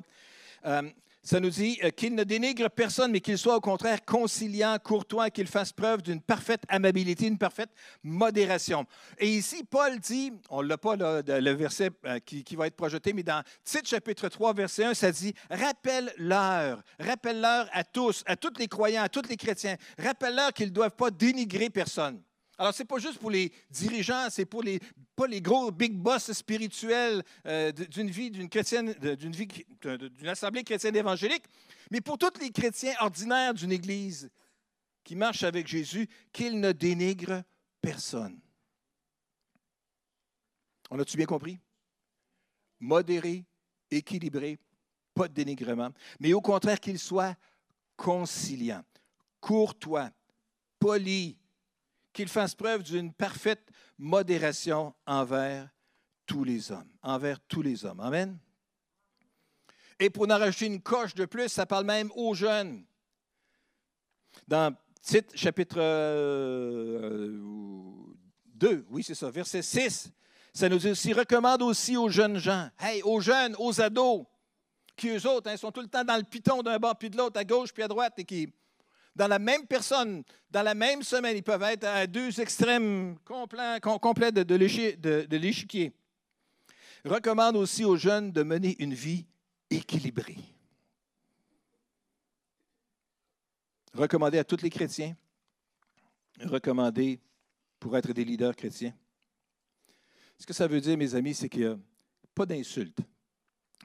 Euh, 0.65 0.83
ça 1.23 1.39
nous 1.39 1.51
dit 1.51 1.79
euh, 1.85 1.91
qu'il 1.91 2.15
ne 2.15 2.25
dénigre 2.25 2.69
personne, 2.69 3.13
mais 3.13 3.21
qu'il 3.21 3.39
soit 3.39 3.57
au 3.57 3.61
contraire 3.61 4.05
conciliant, 4.05 4.77
courtois, 4.83 5.31
qu'il 5.31 5.47
fasse 5.47 5.73
preuve 5.73 6.03
d'une 6.03 6.21
parfaite 6.21 6.63
amabilité, 6.69 7.27
une 7.27 7.39
parfaite 7.39 7.71
modération. 8.03 8.87
Et 9.19 9.29
ici, 9.29 9.65
Paul 9.65 9.99
dit, 10.01 10.33
on 10.51 10.63
ne 10.63 10.69
l'a 10.69 10.79
pas 10.79 10.97
le 10.97 11.51
verset 11.53 11.91
euh, 12.07 12.19
qui, 12.19 12.57
va 12.57 12.67
être 12.67 12.77
projeté, 12.77 13.13
mais 13.13 13.23
dans 13.23 13.43
Tite 13.65 13.89
chapitre 13.89 14.29
3, 14.29 14.53
verset 14.53 14.85
1, 14.85 14.95
ça 14.95 15.13
dit, 15.13 15.33
rappelle-leur, 15.49 16.83
rappelle-leur 16.99 17.69
à 17.73 17.85
tous, 17.85 18.25
à 18.27 18.37
tous 18.37 18.59
les 18.59 18.69
croyants, 18.69 19.03
à 19.03 19.09
tous 19.09 19.29
les 19.29 19.37
chrétiens, 19.37 19.77
rappelle-leur 19.99 20.53
qu'ils 20.53 20.69
ne 20.69 20.75
doivent 20.75 20.97
pas 20.97 21.11
dénigrer 21.11 21.71
personne. 21.71 22.21
Alors, 22.62 22.72
ce 22.72 22.85
n'est 22.85 22.87
pas 22.87 22.98
juste 22.98 23.18
pour 23.18 23.33
les 23.33 23.51
dirigeants, 23.70 24.29
c'est 24.31 24.44
pour 24.44 24.62
les, 24.62 24.79
pas 25.16 25.27
les 25.27 25.40
gros 25.40 25.72
big 25.72 25.94
boss 25.94 26.31
spirituels 26.31 27.25
euh, 27.44 27.72
d'une 27.72 28.09
vie 28.09 28.31
d'une 28.31 28.48
chrétienne, 28.48 28.92
d'une 28.92 29.33
vie 29.33 29.48
d'une 29.81 30.29
assemblée 30.29 30.62
chrétienne 30.62 30.94
évangélique, 30.94 31.42
mais 31.90 32.01
pour 32.01 32.18
tous 32.18 32.38
les 32.40 32.53
chrétiens 32.53 32.94
ordinaires 33.01 33.53
d'une 33.53 33.72
Église 33.72 34.31
qui 35.03 35.16
marchent 35.16 35.42
avec 35.42 35.66
Jésus, 35.66 36.09
qu'ils 36.33 36.61
ne 36.61 36.70
dénigrent 36.70 37.42
personne. 37.81 38.38
On 40.88 41.01
a-tu 41.01 41.16
bien 41.16 41.27
compris? 41.27 41.59
Modéré, 42.79 43.44
équilibré, 43.90 44.57
pas 45.14 45.27
de 45.27 45.35
dénigrement, 45.35 45.90
mais 46.20 46.33
au 46.33 46.40
contraire 46.40 46.79
qu'ils 46.79 47.01
soient 47.01 47.35
conciliants, 47.96 48.85
courtois, 49.40 50.11
polis, 50.79 51.35
qu'il 52.12 52.29
fasse 52.29 52.55
preuve 52.55 52.83
d'une 52.83 53.12
parfaite 53.12 53.68
modération 53.98 54.94
envers 55.07 55.68
tous 56.27 56.44
les 56.44 56.70
hommes, 56.70 56.90
envers 57.03 57.40
tous 57.40 57.62
les 57.62 57.85
hommes. 57.85 58.01
Amen. 58.01 58.38
Et 59.98 60.11
pour 60.11 60.25
en 60.25 60.38
rajouter 60.38 60.66
une 60.66 60.83
coche 60.83 61.14
de 61.14 61.25
plus, 61.27 61.48
ça 61.48 61.66
parle 61.66 61.85
même 61.85 62.11
aux 62.14 62.35
jeunes. 62.35 62.85
Dans 64.48 64.75
Tite, 65.03 65.33
chapitre 65.35 65.77
2, 65.77 65.81
euh, 68.62 68.85
oui, 68.88 69.03
c'est 69.03 69.14
ça, 69.14 69.31
verset 69.31 69.62
6, 69.62 70.12
ça 70.55 70.68
nous 70.68 70.79
dit 70.79 70.90
aussi, 70.90 71.12
recommande 71.12 71.62
aussi 71.62 71.96
aux 71.96 72.09
jeunes 72.09 72.38
gens, 72.38 72.68
hey, 72.79 73.03
aux 73.03 73.20
jeunes, 73.20 73.57
aux 73.59 73.81
ados, 73.81 74.25
qui 74.96 75.09
eux 75.09 75.27
autres 75.27 75.51
hein, 75.51 75.57
sont 75.57 75.72
tout 75.72 75.81
le 75.81 75.88
temps 75.88 76.05
dans 76.05 76.16
le 76.16 76.22
piton 76.22 76.62
d'un 76.62 76.79
bord 76.79 76.96
puis 76.96 77.11
de 77.11 77.16
l'autre, 77.16 77.38
à 77.38 77.44
gauche 77.44 77.72
puis 77.72 77.83
à 77.83 77.88
droite, 77.88 78.14
et 78.18 78.25
qui 78.25 78.53
dans 79.14 79.29
la 79.29 79.38
même 79.38 79.66
personne, 79.66 80.22
dans 80.51 80.62
la 80.62 80.75
même 80.75 81.03
semaine, 81.03 81.37
ils 81.37 81.42
peuvent 81.42 81.62
être 81.62 81.85
à 81.85 82.07
deux 82.07 82.40
extrêmes 82.40 83.16
complets, 83.25 84.33
de, 84.33 85.37
l'échiquier. 85.37 85.92
Recommande 87.05 87.57
aussi 87.57 87.85
aux 87.85 87.96
jeunes 87.96 88.33
de 88.33 88.42
mener 88.42 88.77
une 88.79 88.94
vie 88.94 89.27
équilibrée. 89.70 90.38
Recommandé 93.92 94.38
à 94.38 94.44
tous 94.44 94.62
les 94.62 94.70
chrétiens, 94.70 95.14
recommandé 96.40 97.20
pour 97.79 97.96
être 97.96 98.12
des 98.12 98.25
leaders 98.25 98.57
chrétiens. 98.57 98.94
Ce 100.38 100.46
que 100.46 100.55
ça 100.55 100.66
veut 100.66 100.81
dire, 100.81 100.96
mes 100.96 101.14
amis, 101.14 101.35
c'est 101.35 101.48
qu'il 101.48 101.61
n'y 101.61 101.66
a 101.66 101.79
pas 102.35 102.46
d'insulte, 102.46 102.98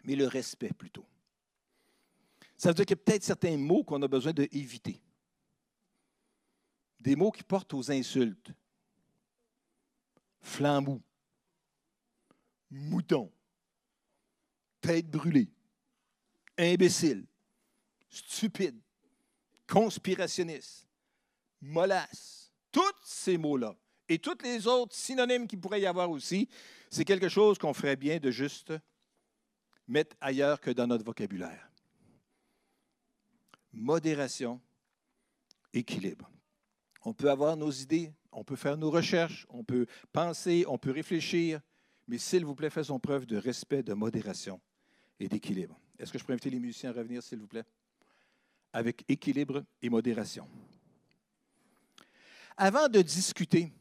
mais 0.05 0.15
le 0.15 0.27
respect 0.27 0.71
plutôt. 0.77 1.05
Ça 2.55 2.69
veut 2.69 2.75
dire 2.75 2.85
qu'il 2.85 2.95
y 2.97 2.99
a 2.99 3.03
peut-être 3.03 3.23
certains 3.23 3.57
mots 3.57 3.83
qu'on 3.83 4.01
a 4.01 4.07
besoin 4.07 4.31
d'éviter 4.31 5.01
des 6.99 7.15
mots 7.15 7.31
qui 7.31 7.43
portent 7.43 7.73
aux 7.73 7.91
insultes. 7.91 8.51
flambou, 10.41 11.01
mouton, 12.69 13.31
tête 14.79 15.10
brûlée, 15.10 15.49
imbécile, 16.57 17.25
stupide, 18.10 18.79
conspirationniste, 19.67 20.88
mollasse, 21.62 22.51
tous 22.71 22.81
ces 23.03 23.38
mots-là. 23.38 23.75
Et 24.10 24.19
tous 24.19 24.38
les 24.41 24.67
autres 24.67 24.95
synonymes 24.95 25.47
qu'il 25.47 25.60
pourrait 25.60 25.81
y 25.81 25.86
avoir 25.86 26.10
aussi, 26.10 26.47
c'est 26.89 27.03
quelque 27.03 27.27
chose 27.27 27.57
qu'on 27.57 27.73
ferait 27.73 27.97
bien 27.97 28.19
de 28.19 28.31
juste 28.31 28.73
mettre 29.88 30.15
ailleurs 30.21 30.62
que 30.62 30.71
dans 30.71 30.88
notre 30.88 31.03
vocabulaire. 31.03 31.69
Modération, 33.73 34.62
équilibre. 35.73 36.29
On 37.07 37.13
peut 37.13 37.31
avoir 37.31 37.55
nos 37.55 37.71
idées, 37.71 38.13
on 38.33 38.43
peut 38.43 38.57
faire 38.57 38.75
nos 38.75 38.91
recherches, 38.91 39.45
on 39.47 39.63
peut 39.63 39.85
penser, 40.11 40.65
on 40.67 40.77
peut 40.77 40.91
réfléchir, 40.91 41.61
mais 42.05 42.17
s'il 42.17 42.43
vous 42.43 42.53
plaît, 42.53 42.69
faisons 42.69 42.99
preuve 42.99 43.25
de 43.25 43.37
respect, 43.37 43.81
de 43.81 43.93
modération 43.93 44.59
et 45.17 45.29
d'équilibre. 45.29 45.79
Est-ce 45.97 46.11
que 46.11 46.19
je 46.19 46.25
peux 46.25 46.33
inviter 46.33 46.49
les 46.49 46.59
musiciens 46.59 46.89
à 46.89 46.93
revenir, 46.93 47.23
s'il 47.23 47.39
vous 47.39 47.47
plaît? 47.47 47.63
Avec 48.73 49.05
équilibre 49.07 49.63
et 49.81 49.89
modération. 49.89 50.49
Avant 52.57 52.89
de 52.89 53.01
discuter, 53.01 53.71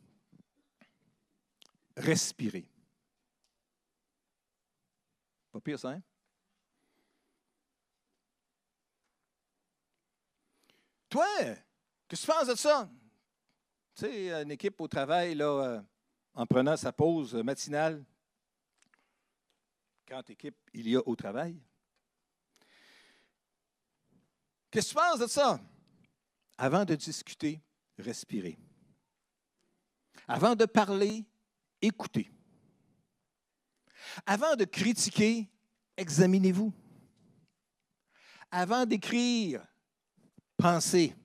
respirez. 1.97 2.71
Pas 5.51 5.61
pire, 5.61 5.81
ça, 5.81 5.91
hein? 5.91 6.03
Toi, 11.09 11.27
qu'est-ce 12.07 12.25
que 12.25 12.33
tu 12.33 12.39
penses 12.39 12.49
de 12.49 12.55
ça? 12.55 12.89
Tu 13.97 14.05
sais, 14.05 14.43
une 14.43 14.51
équipe 14.51 14.79
au 14.83 14.89
travail, 14.89 15.35
là, 15.35 15.47
euh, 15.47 15.83
en 16.35 16.45
prenant 16.45 16.77
sa 16.77 16.93
pause 16.93 17.35
matinale, 17.35 18.05
quand 20.07 20.29
équipe 20.29 20.59
il 20.75 20.87
y 20.91 20.97
a 20.97 21.09
au 21.09 21.17
travail. 21.17 21.59
Qu'est-ce 24.71 24.93
que 24.93 25.01
tu 25.01 25.03
penses 25.03 25.21
de 25.21 25.27
ça? 25.27 25.59
Avant 26.59 26.85
de 26.85 26.95
discuter, 26.95 27.63
respirez. 27.97 28.59
Avant 30.29 30.55
de 30.55 30.67
parler, 30.67 31.25
écoutez. 31.81 32.31
Avant 34.27 34.57
de 34.57 34.67
critiquer, 34.67 35.49
examinez-vous. 35.97 36.71
Avant 38.51 38.85
d'écrire, 38.85 39.67
pensez. 40.59 41.17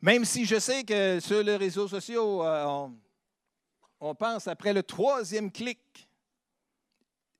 Même 0.00 0.24
si 0.24 0.44
je 0.44 0.58
sais 0.58 0.84
que 0.84 1.20
sur 1.20 1.42
les 1.42 1.56
réseaux 1.56 1.88
sociaux, 1.88 2.44
euh, 2.44 2.88
on, 4.00 4.14
pense 4.14 4.46
après 4.46 4.72
le 4.72 4.82
troisième 4.82 5.50
clic. 5.50 6.08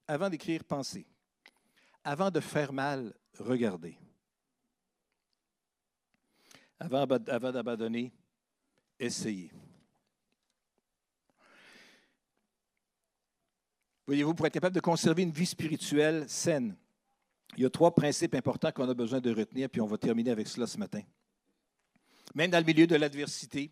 Avant 0.08 0.30
d'écrire, 0.30 0.64
pensez. 0.64 1.06
Avant 2.02 2.30
de 2.30 2.40
faire 2.40 2.72
mal, 2.72 3.12
regardez. 3.38 3.98
Avant, 6.78 7.04
avant 7.04 7.52
d'abandonner, 7.52 8.12
essayez. 8.98 9.50
Voyez-vous, 14.06 14.34
pour 14.34 14.46
être 14.46 14.52
capable 14.52 14.74
de 14.74 14.80
conserver 14.80 15.22
une 15.22 15.32
vie 15.32 15.46
spirituelle 15.46 16.28
saine, 16.28 16.76
il 17.56 17.62
y 17.62 17.66
a 17.66 17.70
trois 17.70 17.94
principes 17.94 18.34
importants 18.34 18.70
qu'on 18.70 18.88
a 18.88 18.94
besoin 18.94 19.20
de 19.20 19.34
retenir, 19.34 19.68
puis 19.68 19.80
on 19.80 19.86
va 19.86 19.98
terminer 19.98 20.30
avec 20.30 20.46
cela 20.46 20.66
ce 20.66 20.78
matin. 20.78 21.02
Même 22.34 22.50
dans 22.50 22.58
le 22.58 22.64
milieu 22.64 22.86
de 22.86 22.96
l'adversité, 22.96 23.70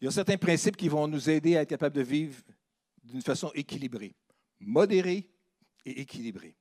il 0.00 0.04
y 0.04 0.08
a 0.08 0.10
certains 0.10 0.36
principes 0.36 0.76
qui 0.76 0.88
vont 0.88 1.06
nous 1.06 1.30
aider 1.30 1.56
à 1.56 1.62
être 1.62 1.68
capables 1.68 1.96
de 1.96 2.02
vivre 2.02 2.40
d'une 3.02 3.22
façon 3.22 3.50
équilibrée, 3.54 4.14
modérée 4.60 5.28
et 5.84 6.00
équilibrée. 6.00 6.56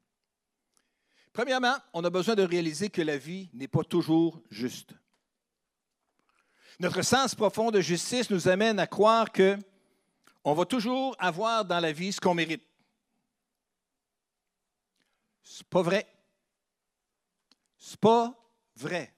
Premièrement, 1.32 1.76
on 1.94 2.04
a 2.04 2.10
besoin 2.10 2.36
de 2.36 2.44
réaliser 2.44 2.90
que 2.90 3.02
la 3.02 3.18
vie 3.18 3.50
n'est 3.54 3.68
pas 3.68 3.84
toujours 3.84 4.42
juste. 4.52 4.94
Notre 6.80 7.02
sens 7.02 7.34
profond 7.34 7.72
de 7.72 7.82
justice 7.82 8.30
nous 8.30 8.48
amène 8.48 8.80
à 8.80 8.88
croire 8.88 9.32
que 9.32 9.58
on 10.44 10.54
va 10.54 10.66
toujours 10.66 11.16
avoir 11.20 11.66
dans 11.66 11.80
la 11.80 11.92
vie 11.92 12.12
ce 12.12 12.20
qu'on 12.20 12.34
mérite. 12.34 12.64
C'est 15.42 15.68
pas 15.68 15.82
vrai. 15.82 16.08
C'est 17.78 18.00
pas 18.00 18.36
vrai. 18.76 19.14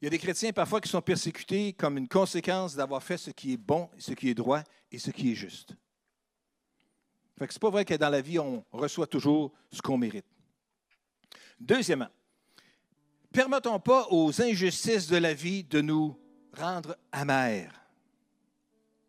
Il 0.00 0.04
y 0.04 0.06
a 0.06 0.10
des 0.10 0.18
chrétiens 0.18 0.52
parfois 0.52 0.80
qui 0.80 0.88
sont 0.88 1.02
persécutés 1.02 1.72
comme 1.72 1.98
une 1.98 2.08
conséquence 2.08 2.74
d'avoir 2.74 3.02
fait 3.02 3.18
ce 3.18 3.30
qui 3.30 3.54
est 3.54 3.56
bon, 3.56 3.88
ce 3.98 4.12
qui 4.12 4.28
est 4.28 4.34
droit 4.34 4.62
et 4.92 4.98
ce 4.98 5.10
qui 5.10 5.32
est 5.32 5.34
juste. 5.34 5.74
Ce 7.36 7.44
n'est 7.44 7.48
pas 7.60 7.70
vrai 7.70 7.84
que 7.84 7.94
dans 7.94 8.08
la 8.08 8.20
vie, 8.20 8.38
on 8.38 8.64
reçoit 8.72 9.06
toujours 9.06 9.52
ce 9.72 9.82
qu'on 9.82 9.98
mérite. 9.98 10.26
Deuxièmement, 11.60 12.08
permettons 13.32 13.80
pas 13.80 14.06
aux 14.10 14.40
injustices 14.40 15.08
de 15.08 15.16
la 15.16 15.34
vie 15.34 15.64
de 15.64 15.80
nous 15.80 16.16
rendre 16.52 16.96
amers. 17.10 17.72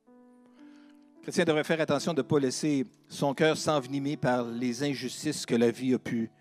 Le 0.08 1.22
chrétien 1.22 1.46
devrait 1.46 1.64
faire 1.64 1.82
attention 1.82 2.14
de 2.14 2.22
ne 2.22 2.28
pas 2.28 2.40
laisser 2.40 2.88
son 3.08 3.36
cœur 3.36 3.58
s'envenimer 3.58 4.18
par 4.18 4.46
les 4.46 4.84
injustices 4.84 5.46
que 5.46 5.56
la 5.56 5.70
vie 5.70 5.94
a 5.94 6.00
pu 6.00 6.32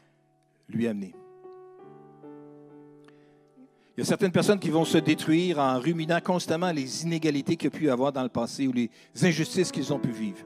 lui 0.69 0.87
amener. 0.87 1.15
Il 3.99 4.03
y 4.03 4.05
a 4.05 4.07
certaines 4.07 4.31
personnes 4.31 4.61
qui 4.61 4.71
vont 4.71 4.85
se 4.85 4.97
détruire 4.97 5.59
en 5.59 5.81
ruminant 5.81 6.21
constamment 6.21 6.71
les 6.71 7.03
inégalités 7.03 7.57
qu'il 7.57 7.69
y 7.69 7.75
a 7.75 7.77
pu 7.77 7.91
avoir 7.91 8.13
dans 8.13 8.23
le 8.23 8.29
passé 8.29 8.69
ou 8.69 8.73
les 8.73 8.93
injustices 9.23 9.73
qu'ils 9.73 9.93
ont 9.93 9.99
pu 9.99 10.13
vivre. 10.13 10.39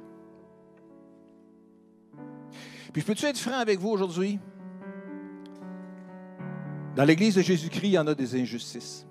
Puis, 2.95 3.03
peux-tu 3.03 3.27
être 3.27 3.37
franc 3.37 3.59
avec 3.59 3.79
vous 3.79 3.91
aujourd'hui? 3.91 4.38
Dans 6.97 7.05
l'Église 7.05 7.35
de 7.35 7.43
Jésus-Christ, 7.43 7.88
il 7.88 7.93
y 7.93 7.99
en 7.99 8.07
a 8.07 8.15
des 8.15 8.41
injustices. 8.41 9.07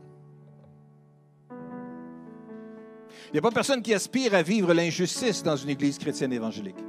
Il 1.52 3.34
n'y 3.34 3.38
a 3.40 3.44
pas 3.44 3.52
personne 3.52 3.84
qui 3.84 3.94
aspire 3.94 4.34
à 4.34 4.42
vivre 4.42 4.74
l'injustice 4.74 5.44
dans 5.44 5.56
une 5.56 5.70
Église 5.70 6.00
chrétienne 6.00 6.34
évangélique. 6.34 6.84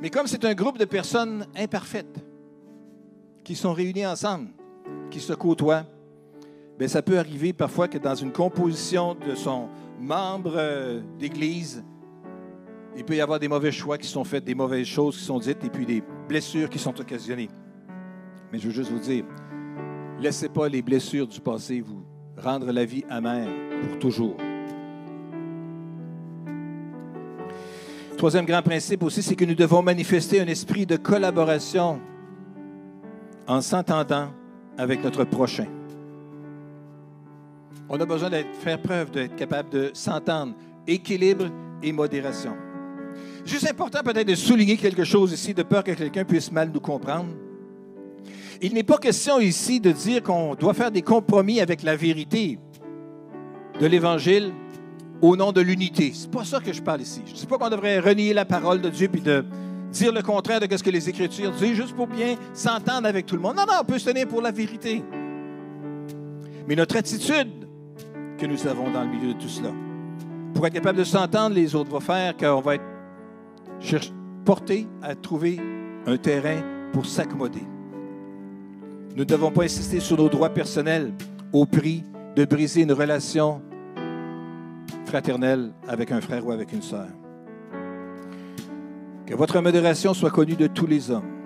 Mais 0.00 0.08
comme 0.08 0.28
c'est 0.28 0.44
un 0.44 0.54
groupe 0.54 0.78
de 0.78 0.84
personnes 0.84 1.48
imparfaites 1.56 2.24
qui 3.42 3.56
sont 3.56 3.72
réunies 3.72 4.06
ensemble, 4.06 4.50
qui 5.10 5.18
se 5.18 5.32
côtoient, 5.32 5.84
bien, 6.78 6.88
ça 6.88 7.02
peut 7.02 7.18
arriver 7.18 7.52
parfois 7.52 7.88
que 7.88 7.98
dans 7.98 8.14
une 8.14 8.32
composition 8.32 9.14
de 9.14 9.34
son 9.34 9.68
membre 10.00 10.54
euh, 10.56 11.00
d'Église, 11.18 11.84
il 12.96 13.04
peut 13.04 13.16
y 13.16 13.20
avoir 13.20 13.38
des 13.38 13.48
mauvais 13.48 13.72
choix 13.72 13.98
qui 13.98 14.08
sont 14.08 14.24
faits, 14.24 14.44
des 14.44 14.54
mauvaises 14.54 14.86
choses 14.86 15.16
qui 15.16 15.24
sont 15.24 15.38
dites 15.38 15.62
et 15.64 15.70
puis 15.70 15.86
des 15.86 16.02
blessures 16.28 16.68
qui 16.68 16.78
sont 16.78 16.98
occasionnées. 17.00 17.48
Mais 18.52 18.58
je 18.58 18.66
veux 18.68 18.72
juste 18.72 18.90
vous 18.90 18.98
dire, 18.98 19.24
laissez 20.20 20.48
pas 20.48 20.68
les 20.68 20.82
blessures 20.82 21.26
du 21.26 21.40
passé 21.40 21.80
vous 21.80 22.04
rendre 22.36 22.70
la 22.72 22.84
vie 22.84 23.04
amère 23.08 23.48
pour 23.82 23.98
toujours. 23.98 24.36
Troisième 28.16 28.46
grand 28.46 28.62
principe 28.62 29.04
aussi, 29.04 29.22
c'est 29.22 29.36
que 29.36 29.44
nous 29.44 29.54
devons 29.54 29.82
manifester 29.82 30.40
un 30.40 30.46
esprit 30.46 30.86
de 30.86 30.96
collaboration 30.96 32.00
en 33.46 33.60
s'entendant 33.60 34.30
avec 34.76 35.02
notre 35.04 35.24
prochain. 35.24 35.66
On 37.90 37.98
a 37.98 38.04
besoin 38.04 38.28
de 38.28 38.44
faire 38.60 38.80
preuve 38.80 39.10
d'être 39.10 39.36
capable 39.36 39.70
de 39.70 39.90
s'entendre, 39.94 40.54
équilibre 40.86 41.46
et 41.82 41.92
modération. 41.92 42.54
Juste 43.44 43.68
important 43.68 44.00
peut-être 44.04 44.26
de 44.28 44.34
souligner 44.34 44.76
quelque 44.76 45.04
chose 45.04 45.32
ici, 45.32 45.54
de 45.54 45.62
peur 45.62 45.82
que 45.82 45.92
quelqu'un 45.92 46.24
puisse 46.24 46.52
mal 46.52 46.70
nous 46.72 46.80
comprendre. 46.80 47.30
Il 48.60 48.74
n'est 48.74 48.82
pas 48.82 48.98
question 48.98 49.38
ici 49.40 49.80
de 49.80 49.92
dire 49.92 50.22
qu'on 50.22 50.54
doit 50.54 50.74
faire 50.74 50.90
des 50.90 51.02
compromis 51.02 51.60
avec 51.60 51.82
la 51.82 51.96
vérité 51.96 52.58
de 53.80 53.86
l'Évangile 53.86 54.52
au 55.22 55.36
nom 55.36 55.52
de 55.52 55.60
l'unité. 55.60 56.12
C'est 56.14 56.30
pas 56.30 56.44
ça 56.44 56.60
que 56.60 56.72
je 56.72 56.82
parle 56.82 57.00
ici. 57.00 57.22
Je 57.24 57.32
ne 57.32 57.36
dis 57.36 57.46
pas 57.46 57.56
qu'on 57.56 57.70
devrait 57.70 58.00
renier 58.00 58.34
la 58.34 58.44
parole 58.44 58.80
de 58.80 58.90
Dieu 58.90 59.08
puis 59.08 59.20
de 59.20 59.44
dire 59.92 60.12
le 60.12 60.22
contraire 60.22 60.60
de 60.60 60.76
ce 60.76 60.82
que 60.82 60.90
les 60.90 61.08
Écritures 61.08 61.52
disent, 61.52 61.74
juste 61.74 61.94
pour 61.94 62.06
bien 62.06 62.36
s'entendre 62.52 63.06
avec 63.06 63.24
tout 63.24 63.36
le 63.36 63.40
monde. 63.40 63.56
Non, 63.56 63.64
non, 63.66 63.74
on 63.80 63.84
peut 63.84 63.98
se 63.98 64.10
tenir 64.10 64.28
pour 64.28 64.42
la 64.42 64.50
vérité. 64.50 65.02
Mais 66.66 66.74
notre 66.74 66.96
attitude 66.96 67.67
que 68.38 68.46
nous 68.46 68.66
avons 68.66 68.90
dans 68.90 69.02
le 69.02 69.10
milieu 69.10 69.34
de 69.34 69.38
tout 69.38 69.48
cela. 69.48 69.70
Pour 70.54 70.66
être 70.66 70.74
capable 70.74 70.98
de 70.98 71.04
s'entendre, 71.04 71.54
les 71.54 71.74
autres 71.74 71.90
vont 71.90 72.00
faire 72.00 72.36
qu'on 72.36 72.60
va 72.60 72.76
être 72.76 72.84
porté 74.44 74.86
à 75.02 75.14
trouver 75.14 75.60
un 76.06 76.16
terrain 76.16 76.62
pour 76.92 77.04
s'accommoder. 77.04 77.66
Nous 79.10 79.24
ne 79.24 79.24
devons 79.24 79.50
pas 79.50 79.64
insister 79.64 80.00
sur 80.00 80.16
nos 80.16 80.28
droits 80.28 80.50
personnels 80.50 81.12
au 81.52 81.66
prix 81.66 82.04
de 82.36 82.44
briser 82.44 82.82
une 82.82 82.92
relation 82.92 83.60
fraternelle 85.04 85.72
avec 85.86 86.12
un 86.12 86.20
frère 86.20 86.46
ou 86.46 86.52
avec 86.52 86.72
une 86.72 86.82
sœur. 86.82 87.08
Que 89.26 89.34
votre 89.34 89.60
modération 89.60 90.14
soit 90.14 90.30
connue 90.30 90.56
de 90.56 90.68
tous 90.68 90.86
les 90.86 91.10
hommes. 91.10 91.37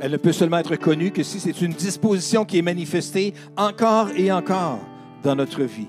Elle 0.00 0.12
ne 0.12 0.16
peut 0.16 0.32
seulement 0.32 0.58
être 0.58 0.76
connue 0.76 1.10
que 1.10 1.22
si 1.22 1.40
c'est 1.40 1.62
une 1.62 1.72
disposition 1.72 2.44
qui 2.44 2.58
est 2.58 2.62
manifestée 2.62 3.32
encore 3.56 4.10
et 4.10 4.30
encore 4.30 4.80
dans 5.22 5.34
notre 5.34 5.62
vie. 5.62 5.88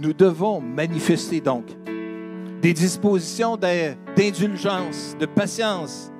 nous 0.00 0.12
devons 0.12 0.60
manifester 0.60 1.40
donc 1.40 1.64
des 2.62 2.72
dispositions 2.72 3.56
d'indulgence, 3.56 5.16
de 5.18 5.26
patience, 5.26 6.12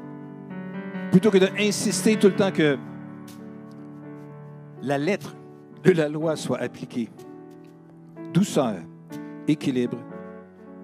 plutôt 1.11 1.31
que 1.31 1.39
d'insister 1.39 2.17
tout 2.17 2.29
le 2.29 2.37
temps 2.37 2.51
que 2.51 2.79
la 4.83 4.99
lettre 4.99 5.35
de 5.85 5.93
la 5.93 6.09
loi 6.09 6.37
soit 6.37 6.59
appliquée. 6.59 7.11
Douceur, 8.33 8.77
équilibre, 9.49 9.99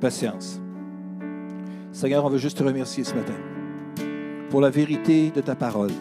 patience. 0.00 0.60
Seigneur, 1.92 2.24
on 2.24 2.28
veut 2.28 2.38
juste 2.38 2.58
te 2.58 2.64
remercier 2.64 3.04
ce 3.04 3.14
matin 3.14 3.55
pour 4.50 4.60
la 4.60 4.70
vérité 4.70 5.30
de 5.30 5.40
ta 5.40 5.54
parole 5.54 5.92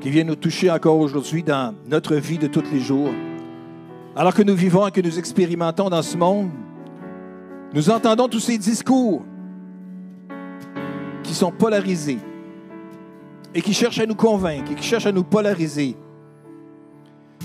qui 0.00 0.10
vient 0.10 0.24
nous 0.24 0.34
toucher 0.34 0.70
encore 0.70 0.98
aujourd'hui 0.98 1.42
dans 1.42 1.74
notre 1.86 2.16
vie 2.16 2.38
de 2.38 2.46
tous 2.46 2.64
les 2.72 2.80
jours. 2.80 3.10
Alors 4.16 4.34
que 4.34 4.42
nous 4.42 4.54
vivons 4.54 4.86
et 4.86 4.90
que 4.90 5.00
nous 5.00 5.18
expérimentons 5.18 5.90
dans 5.90 6.02
ce 6.02 6.16
monde, 6.16 6.50
nous 7.74 7.90
entendons 7.90 8.26
tous 8.26 8.40
ces 8.40 8.58
discours 8.58 9.22
qui 11.22 11.34
sont 11.34 11.52
polarisés 11.52 12.18
et 13.54 13.60
qui 13.60 13.74
cherchent 13.74 14.00
à 14.00 14.06
nous 14.06 14.14
convaincre 14.14 14.72
et 14.72 14.74
qui 14.74 14.82
cherchent 14.82 15.06
à 15.06 15.12
nous 15.12 15.22
polariser. 15.22 15.96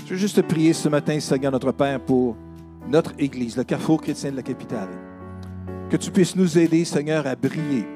Je 0.06 0.10
veux 0.10 0.18
juste 0.18 0.42
prier 0.42 0.72
ce 0.72 0.88
matin, 0.88 1.20
Seigneur 1.20 1.52
notre 1.52 1.72
Père, 1.72 2.00
pour 2.00 2.36
notre 2.88 3.12
Église, 3.18 3.56
le 3.56 3.64
carrefour 3.64 4.00
chrétien 4.00 4.30
de 4.30 4.36
la 4.36 4.42
capitale. 4.42 4.88
Que 5.90 5.96
tu 5.96 6.10
puisses 6.10 6.36
nous 6.36 6.58
aider, 6.58 6.84
Seigneur, 6.84 7.26
à 7.26 7.36
briller 7.36 7.86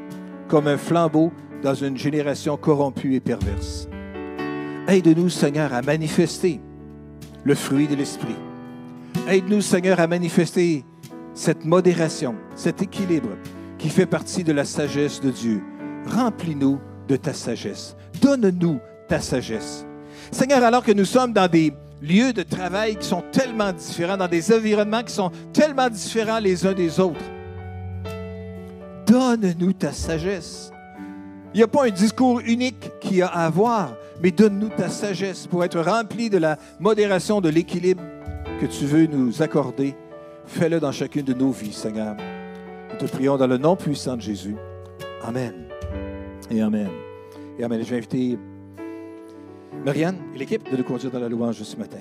comme 0.48 0.66
un 0.66 0.76
flambeau 0.76 1.32
dans 1.62 1.74
une 1.74 1.96
génération 1.96 2.56
corrompue 2.56 3.14
et 3.14 3.20
perverse. 3.20 3.88
Aide-nous, 4.88 5.28
Seigneur, 5.28 5.72
à 5.72 5.82
manifester 5.82 6.60
le 7.44 7.54
fruit 7.54 7.86
de 7.86 7.94
l'Esprit. 7.94 8.36
Aide-nous, 9.28 9.60
Seigneur, 9.60 10.00
à 10.00 10.06
manifester 10.06 10.84
cette 11.34 11.64
modération, 11.64 12.34
cet 12.54 12.82
équilibre 12.82 13.30
qui 13.78 13.88
fait 13.88 14.06
partie 14.06 14.44
de 14.44 14.52
la 14.52 14.64
sagesse 14.64 15.20
de 15.20 15.30
Dieu. 15.30 15.62
Remplis-nous 16.06 16.80
de 17.08 17.16
ta 17.16 17.32
sagesse. 17.32 17.96
Donne-nous 18.20 18.78
ta 19.08 19.20
sagesse. 19.20 19.86
Seigneur, 20.30 20.62
alors 20.62 20.84
que 20.84 20.92
nous 20.92 21.04
sommes 21.04 21.32
dans 21.32 21.50
des 21.50 21.72
lieux 22.02 22.32
de 22.32 22.42
travail 22.42 22.96
qui 22.96 23.06
sont 23.06 23.22
tellement 23.32 23.72
différents, 23.72 24.16
dans 24.16 24.28
des 24.28 24.52
environnements 24.52 25.02
qui 25.02 25.12
sont 25.12 25.30
tellement 25.52 25.88
différents 25.88 26.38
les 26.38 26.66
uns 26.66 26.72
des 26.72 27.00
autres, 27.00 27.20
donne-nous 29.06 29.72
ta 29.72 29.92
sagesse. 29.92 30.69
Il 31.52 31.56
n'y 31.56 31.62
a 31.64 31.68
pas 31.68 31.86
un 31.86 31.90
discours 31.90 32.40
unique 32.40 32.90
qui 33.00 33.22
a 33.22 33.26
à 33.26 33.46
avoir, 33.46 33.96
mais 34.22 34.30
donne-nous 34.30 34.68
ta 34.68 34.88
sagesse 34.88 35.46
pour 35.48 35.64
être 35.64 35.80
rempli 35.80 36.30
de 36.30 36.38
la 36.38 36.56
modération, 36.78 37.40
de 37.40 37.48
l'équilibre 37.48 38.02
que 38.60 38.66
tu 38.66 38.84
veux 38.84 39.06
nous 39.06 39.42
accorder. 39.42 39.96
Fais-le 40.46 40.78
dans 40.78 40.92
chacune 40.92 41.24
de 41.24 41.34
nos 41.34 41.50
vies, 41.50 41.72
Seigneur. 41.72 42.16
Nous 42.90 42.98
te 42.98 43.10
prions 43.10 43.36
dans 43.36 43.48
le 43.48 43.58
nom 43.58 43.74
puissant 43.74 44.16
de 44.16 44.22
Jésus. 44.22 44.54
Amen. 45.22 45.54
Et 46.50 46.60
Amen. 46.60 46.90
Et 47.58 47.64
Amen. 47.64 47.82
Je 47.82 47.90
vais 47.90 47.96
inviter 47.96 48.38
Marianne 49.84 50.18
et 50.34 50.38
l'équipe 50.38 50.70
de 50.70 50.76
nous 50.76 50.84
conduire 50.84 51.10
dans 51.10 51.20
la 51.20 51.28
louange 51.28 51.62
ce 51.62 51.76
matin. 51.76 51.98